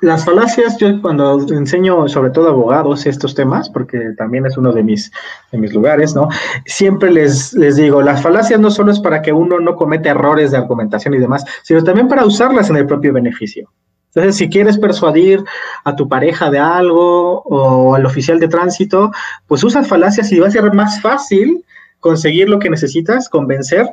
las 0.00 0.24
falacias, 0.24 0.78
yo 0.78 1.00
cuando 1.02 1.46
enseño 1.54 2.08
sobre 2.08 2.30
todo 2.30 2.48
abogados 2.48 3.04
estos 3.04 3.34
temas, 3.34 3.68
porque 3.68 3.98
también 4.16 4.46
es 4.46 4.56
uno 4.56 4.72
de 4.72 4.82
mis, 4.82 5.12
de 5.52 5.58
mis 5.58 5.74
lugares, 5.74 6.14
¿no? 6.14 6.28
Siempre 6.64 7.10
les, 7.10 7.52
les 7.52 7.76
digo, 7.76 8.00
las 8.00 8.22
falacias 8.22 8.58
no 8.58 8.70
solo 8.70 8.92
es 8.92 9.00
para 9.00 9.20
que 9.20 9.32
uno 9.32 9.60
no 9.60 9.76
cometa 9.76 10.10
errores 10.10 10.50
de 10.50 10.56
argumentación 10.56 11.14
y 11.14 11.18
demás, 11.18 11.44
sino 11.62 11.84
también 11.84 12.08
para 12.08 12.24
usarlas 12.24 12.70
en 12.70 12.76
el 12.76 12.86
propio 12.86 13.12
beneficio. 13.12 13.70
Entonces, 14.14 14.36
si 14.36 14.48
quieres 14.48 14.78
persuadir 14.78 15.44
a 15.84 15.96
tu 15.96 16.08
pareja 16.08 16.50
de 16.50 16.58
algo 16.58 17.42
o 17.42 17.94
al 17.94 18.06
oficial 18.06 18.38
de 18.38 18.48
tránsito, 18.48 19.10
pues 19.46 19.64
usa 19.64 19.82
falacias 19.82 20.30
y 20.32 20.38
va 20.38 20.48
a 20.48 20.50
ser 20.50 20.72
más 20.72 21.00
fácil 21.02 21.64
conseguir 21.98 22.48
lo 22.48 22.58
que 22.58 22.70
necesitas, 22.70 23.28
convencer, 23.28 23.90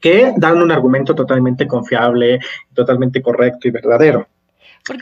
que 0.00 0.32
dan 0.36 0.62
un 0.62 0.70
argumento 0.70 1.14
totalmente 1.14 1.66
confiable, 1.66 2.40
totalmente 2.74 3.22
correcto 3.22 3.68
y 3.68 3.70
verdadero. 3.70 4.28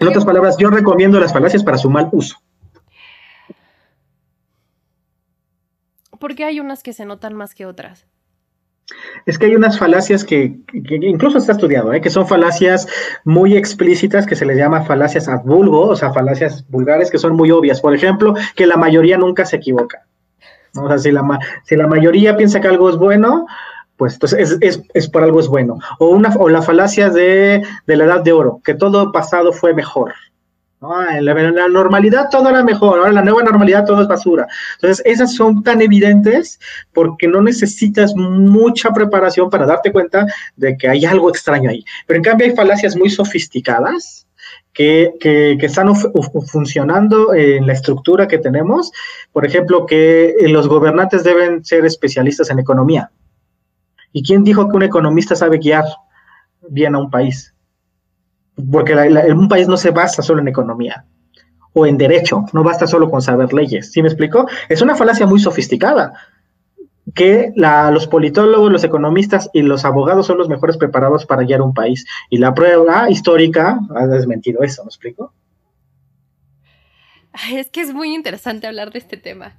En 0.00 0.08
otras 0.08 0.24
palabras, 0.24 0.56
yo 0.58 0.70
recomiendo 0.70 1.20
las 1.20 1.32
falacias 1.32 1.62
para 1.62 1.78
su 1.78 1.90
mal 1.90 2.08
uso. 2.12 2.36
Porque 6.18 6.44
hay 6.44 6.60
unas 6.60 6.82
que 6.82 6.92
se 6.92 7.04
notan 7.04 7.34
más 7.34 7.54
que 7.54 7.66
otras. 7.66 8.06
Es 9.26 9.38
que 9.38 9.46
hay 9.46 9.56
unas 9.56 9.78
falacias 9.78 10.24
que, 10.24 10.56
incluso 10.72 11.38
está 11.38 11.52
estudiado, 11.52 11.92
¿eh? 11.92 12.00
que 12.00 12.10
son 12.10 12.28
falacias 12.28 12.86
muy 13.24 13.56
explícitas, 13.56 14.26
que 14.26 14.36
se 14.36 14.46
les 14.46 14.56
llama 14.56 14.84
falacias 14.84 15.28
ad 15.28 15.42
vulgo, 15.42 15.88
o 15.88 15.96
sea, 15.96 16.12
falacias 16.12 16.64
vulgares 16.68 17.10
que 17.10 17.18
son 17.18 17.34
muy 17.34 17.50
obvias. 17.50 17.80
Por 17.80 17.94
ejemplo, 17.94 18.34
que 18.54 18.66
la 18.66 18.76
mayoría 18.76 19.18
nunca 19.18 19.44
se 19.44 19.56
equivoca. 19.56 20.06
O 20.76 20.88
sea, 20.88 20.98
si 20.98 21.10
la, 21.10 21.22
si 21.64 21.74
la 21.74 21.86
mayoría 21.86 22.36
piensa 22.36 22.60
que 22.60 22.68
algo 22.68 22.88
es 22.88 22.96
bueno, 22.96 23.46
pues 23.96 24.14
entonces 24.14 24.58
es, 24.60 25.08
por 25.08 25.22
algo 25.22 25.40
es 25.40 25.48
bueno. 25.48 25.78
O, 25.98 26.08
una, 26.08 26.34
o 26.38 26.48
la 26.48 26.62
falacia 26.62 27.10
de, 27.10 27.62
la 27.86 28.04
edad 28.04 28.22
de 28.22 28.32
oro, 28.32 28.60
que 28.64 28.74
todo 28.74 29.12
pasado 29.12 29.52
fue 29.52 29.74
mejor. 29.74 30.14
En, 31.14 31.24
la, 31.24 31.68
normalidad 31.68 32.28
todo 32.30 32.50
era 32.50 32.62
mejor, 32.62 32.98
ahora 32.98 33.08
en 33.08 33.14
la 33.14 33.22
nueva 33.22 33.42
normalidad 33.42 33.86
todo 33.86 34.02
es 34.02 34.08
basura. 34.08 34.46
Entonces, 34.74 35.04
esas 35.06 35.34
son 35.34 35.62
tan 35.62 35.80
evidentes 35.80 36.60
porque 36.92 37.26
no 37.26 37.40
necesitas 37.40 38.14
mucha 38.14 38.92
preparación 38.92 39.48
para 39.48 39.66
darte 39.66 39.90
cuenta 39.90 40.26
de 40.54 40.76
que 40.76 40.88
hay 40.88 41.04
algo 41.04 41.30
extraño 41.30 41.70
ahí. 41.70 41.84
Pero 42.06 42.18
en 42.18 42.24
cambio 42.24 42.46
hay 42.46 42.54
falacias 42.54 42.94
muy 42.94 43.08
sofisticadas 43.08 44.26
que, 44.74 45.14
que, 45.18 45.56
que, 45.58 45.66
están 45.66 45.92
funcionando 45.96 47.34
en 47.34 47.66
la 47.66 47.72
estructura 47.72 48.28
que 48.28 48.38
tenemos. 48.38 48.92
Por 49.32 49.46
ejemplo, 49.46 49.86
que 49.86 50.34
los 50.42 50.68
gobernantes 50.68 51.24
deben 51.24 51.64
ser 51.64 51.86
especialistas 51.86 52.50
en 52.50 52.58
economía. 52.58 53.10
¿Y 54.16 54.22
quién 54.22 54.44
dijo 54.44 54.66
que 54.66 54.76
un 54.78 54.82
economista 54.82 55.36
sabe 55.36 55.58
guiar 55.58 55.84
bien 56.70 56.94
a 56.94 56.98
un 56.98 57.10
país? 57.10 57.54
Porque 58.72 58.94
un 58.94 59.46
país 59.46 59.68
no 59.68 59.76
se 59.76 59.90
basa 59.90 60.22
solo 60.22 60.40
en 60.40 60.48
economía 60.48 61.04
o 61.74 61.84
en 61.84 61.98
derecho, 61.98 62.46
no 62.54 62.64
basta 62.64 62.86
solo 62.86 63.10
con 63.10 63.20
saber 63.20 63.52
leyes. 63.52 63.92
¿Sí 63.92 64.00
me 64.00 64.08
explico? 64.08 64.48
Es 64.70 64.80
una 64.80 64.96
falacia 64.96 65.26
muy 65.26 65.38
sofisticada 65.38 66.14
que 67.14 67.52
los 67.56 68.06
politólogos, 68.06 68.72
los 68.72 68.84
economistas 68.84 69.50
y 69.52 69.60
los 69.60 69.84
abogados 69.84 70.26
son 70.26 70.38
los 70.38 70.48
mejores 70.48 70.78
preparados 70.78 71.26
para 71.26 71.42
guiar 71.42 71.60
un 71.60 71.74
país. 71.74 72.06
Y 72.30 72.38
la 72.38 72.54
prueba 72.54 73.10
histórica 73.10 73.78
ha 73.94 74.06
desmentido 74.06 74.62
eso, 74.62 74.82
¿me 74.82 74.88
explico? 74.88 75.34
Es 77.52 77.68
que 77.68 77.82
es 77.82 77.92
muy 77.92 78.14
interesante 78.14 78.66
hablar 78.66 78.92
de 78.92 78.98
este 78.98 79.18
tema. 79.18 79.52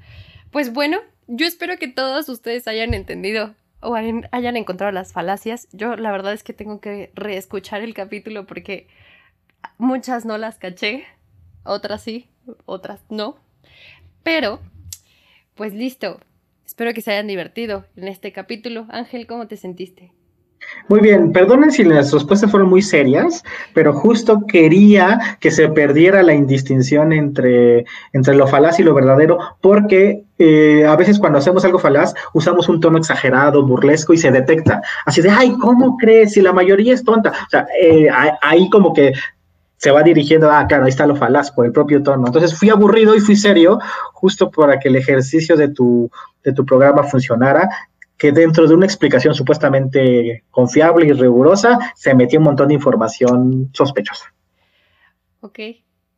Pues 0.49 0.73
bueno, 0.73 0.97
yo 1.27 1.45
espero 1.45 1.77
que 1.77 1.89
todos 1.89 2.27
ustedes 2.27 2.67
hayan 2.67 2.95
entendido 2.95 3.53
o 3.81 3.95
hayan 3.95 4.57
encontrado 4.57 4.91
las 4.91 5.13
falacias. 5.13 5.67
Yo 5.71 5.95
la 5.95 6.11
verdad 6.11 6.33
es 6.33 6.43
que 6.43 6.53
tengo 6.53 6.79
que 6.81 7.11
reescuchar 7.13 7.81
el 7.81 7.93
capítulo 7.93 8.45
porque 8.45 8.87
muchas 9.77 10.25
no 10.25 10.37
las 10.37 10.57
caché, 10.57 11.05
otras 11.63 12.01
sí, 12.01 12.29
otras 12.65 13.01
no. 13.09 13.37
Pero, 14.23 14.59
pues 15.55 15.73
listo. 15.73 16.19
Espero 16.65 16.93
que 16.93 17.01
se 17.01 17.11
hayan 17.11 17.27
divertido 17.27 17.85
en 17.95 18.09
este 18.09 18.33
capítulo. 18.33 18.87
Ángel, 18.89 19.25
¿cómo 19.25 19.47
te 19.47 19.55
sentiste? 19.55 20.11
Muy 20.89 21.01
bien, 21.01 21.33
perdonen 21.33 21.71
si 21.71 21.83
las 21.83 22.13
respuestas 22.13 22.49
fueron 22.49 22.69
muy 22.69 22.81
serias, 22.81 23.43
pero 23.73 23.91
justo 23.93 24.45
quería 24.47 25.37
que 25.39 25.51
se 25.51 25.67
perdiera 25.67 26.23
la 26.23 26.33
indistinción 26.33 27.11
entre, 27.11 27.85
entre 28.13 28.35
lo 28.35 28.47
falaz 28.47 28.79
y 28.79 28.83
lo 28.83 28.93
verdadero, 28.93 29.37
porque 29.59 30.23
eh, 30.39 30.85
a 30.85 30.95
veces 30.95 31.19
cuando 31.19 31.39
hacemos 31.39 31.65
algo 31.65 31.79
falaz 31.79 32.13
usamos 32.33 32.69
un 32.69 32.79
tono 32.79 32.97
exagerado, 32.97 33.65
burlesco 33.65 34.13
y 34.13 34.17
se 34.17 34.31
detecta. 34.31 34.81
Así 35.05 35.21
de, 35.21 35.29
ay, 35.29 35.57
¿cómo 35.59 35.97
crees? 35.97 36.33
Si 36.33 36.41
la 36.41 36.53
mayoría 36.53 36.93
es 36.93 37.03
tonta. 37.03 37.31
O 37.31 37.49
sea, 37.49 37.67
eh, 37.81 38.07
ahí 38.41 38.69
como 38.69 38.93
que 38.93 39.13
se 39.77 39.91
va 39.91 40.03
dirigiendo, 40.03 40.49
ah, 40.49 40.65
claro, 40.67 40.85
ahí 40.85 40.89
está 40.89 41.05
lo 41.05 41.15
falaz 41.15 41.51
por 41.51 41.65
el 41.65 41.71
propio 41.71 42.01
tono. 42.01 42.27
Entonces 42.27 42.57
fui 42.57 42.69
aburrido 42.69 43.15
y 43.15 43.19
fui 43.19 43.35
serio 43.35 43.79
justo 44.13 44.49
para 44.49 44.79
que 44.79 44.87
el 44.87 44.95
ejercicio 44.95 45.57
de 45.57 45.67
tu, 45.67 46.09
de 46.43 46.53
tu 46.53 46.65
programa 46.65 47.03
funcionara 47.03 47.69
que 48.17 48.31
dentro 48.31 48.67
de 48.67 48.73
una 48.73 48.85
explicación 48.85 49.33
supuestamente 49.33 50.43
confiable 50.49 51.07
y 51.07 51.13
rigurosa 51.13 51.77
se 51.95 52.15
metió 52.15 52.39
un 52.39 52.45
montón 52.45 52.69
de 52.69 52.73
información 52.73 53.69
sospechosa. 53.73 54.33
Ok, 55.41 55.59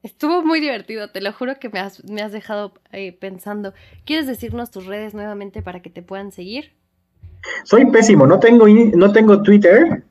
estuvo 0.02 0.44
muy 0.44 0.62
divertido, 0.62 1.12
te 1.12 1.22
lo 1.22 1.34
juro 1.34 1.60
que 1.60 1.70
me 1.70 1.80
has, 1.80 2.04
me 2.06 2.22
has 2.22 2.32
dejado 2.32 2.74
eh, 2.92 3.12
pensando. 3.12 3.74
¿Quieres 4.06 4.28
decirnos 4.28 4.72
tus 4.72 4.86
redes 4.86 5.14
nuevamente 5.14 5.62
para 5.62 5.82
que 5.82 5.90
te 5.90 6.02
puedan 6.02 6.32
seguir? 6.32 6.74
Soy 7.64 7.86
pésimo, 7.92 8.26
no 8.28 8.40
tengo, 8.40 8.68
no 8.68 9.12
tengo 9.12 9.42
Twitter 9.42 10.04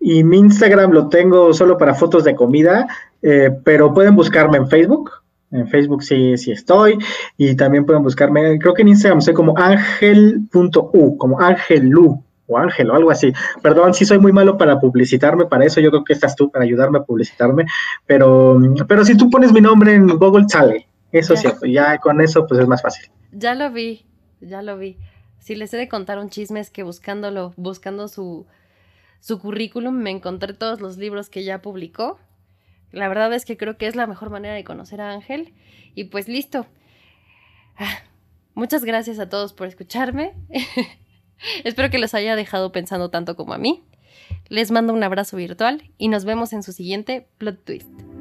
y 0.00 0.22
mi 0.22 0.38
Instagram 0.38 0.92
lo 0.92 1.08
tengo 1.08 1.52
solo 1.52 1.76
para 1.78 1.94
fotos 1.94 2.24
de 2.24 2.34
comida, 2.34 2.86
eh, 3.22 3.50
pero 3.64 3.92
pueden 3.92 4.14
buscarme 4.14 4.58
en 4.58 4.68
Facebook 4.68 5.10
en 5.50 5.68
Facebook 5.68 6.02
sí, 6.02 6.36
sí 6.36 6.52
estoy. 6.52 6.98
Y 7.36 7.56
también 7.56 7.86
pueden 7.86 8.02
buscarme, 8.02 8.58
creo 8.58 8.74
que 8.74 8.82
en 8.82 8.88
Instagram 8.88 9.20
soy 9.20 9.34
como 9.34 9.56
ángel.u, 9.56 11.16
como 11.16 11.40
ángelu 11.40 12.22
o 12.46 12.58
ángel 12.58 12.90
o 12.90 12.94
algo 12.94 13.10
así. 13.10 13.32
Perdón, 13.62 13.94
sí 13.94 14.04
soy 14.04 14.18
muy 14.18 14.32
malo 14.32 14.56
para 14.56 14.80
publicitarme, 14.80 15.46
para 15.46 15.64
eso 15.64 15.80
yo 15.80 15.90
creo 15.90 16.04
que 16.04 16.14
estás 16.14 16.34
tú 16.34 16.50
para 16.50 16.64
ayudarme 16.64 16.98
a 16.98 17.02
publicitarme. 17.02 17.66
Pero, 18.06 18.58
pero 18.86 19.04
si 19.04 19.16
tú 19.16 19.30
pones 19.30 19.52
mi 19.52 19.60
nombre 19.60 19.94
en 19.94 20.06
Google 20.06 20.46
sale. 20.48 20.86
Eso 21.10 21.36
sí, 21.36 21.48
ya 21.72 21.96
con 21.98 22.20
eso 22.20 22.46
pues 22.46 22.60
es 22.60 22.68
más 22.68 22.82
fácil. 22.82 23.10
Ya 23.32 23.54
lo 23.54 23.70
vi, 23.72 24.04
ya 24.40 24.60
lo 24.60 24.76
vi. 24.76 24.98
Si 25.38 25.54
les 25.54 25.72
he 25.72 25.78
de 25.78 25.88
contar 25.88 26.18
un 26.18 26.28
chisme 26.28 26.60
es 26.60 26.70
que 26.70 26.82
buscándolo, 26.82 27.54
buscando 27.56 28.08
su, 28.08 28.46
su 29.20 29.38
currículum, 29.38 29.94
me 29.94 30.10
encontré 30.10 30.52
todos 30.52 30.82
los 30.82 30.98
libros 30.98 31.30
que 31.30 31.44
ya 31.44 31.62
publicó 31.62 32.18
la 32.92 33.08
verdad 33.08 33.32
es 33.32 33.44
que 33.44 33.56
creo 33.56 33.76
que 33.76 33.86
es 33.86 33.96
la 33.96 34.06
mejor 34.06 34.30
manera 34.30 34.54
de 34.54 34.64
conocer 34.64 35.00
a 35.00 35.12
Ángel. 35.12 35.54
Y 35.94 36.04
pues 36.04 36.28
listo. 36.28 36.66
Ah, 37.76 37.98
muchas 38.54 38.84
gracias 38.84 39.18
a 39.18 39.28
todos 39.28 39.52
por 39.52 39.66
escucharme. 39.66 40.34
Espero 41.64 41.90
que 41.90 41.98
los 41.98 42.14
haya 42.14 42.36
dejado 42.36 42.72
pensando 42.72 43.10
tanto 43.10 43.36
como 43.36 43.52
a 43.52 43.58
mí. 43.58 43.84
Les 44.48 44.70
mando 44.70 44.92
un 44.92 45.02
abrazo 45.02 45.36
virtual 45.36 45.90
y 45.98 46.08
nos 46.08 46.24
vemos 46.24 46.52
en 46.52 46.62
su 46.62 46.72
siguiente 46.72 47.28
plot 47.38 47.64
twist. 47.64 48.17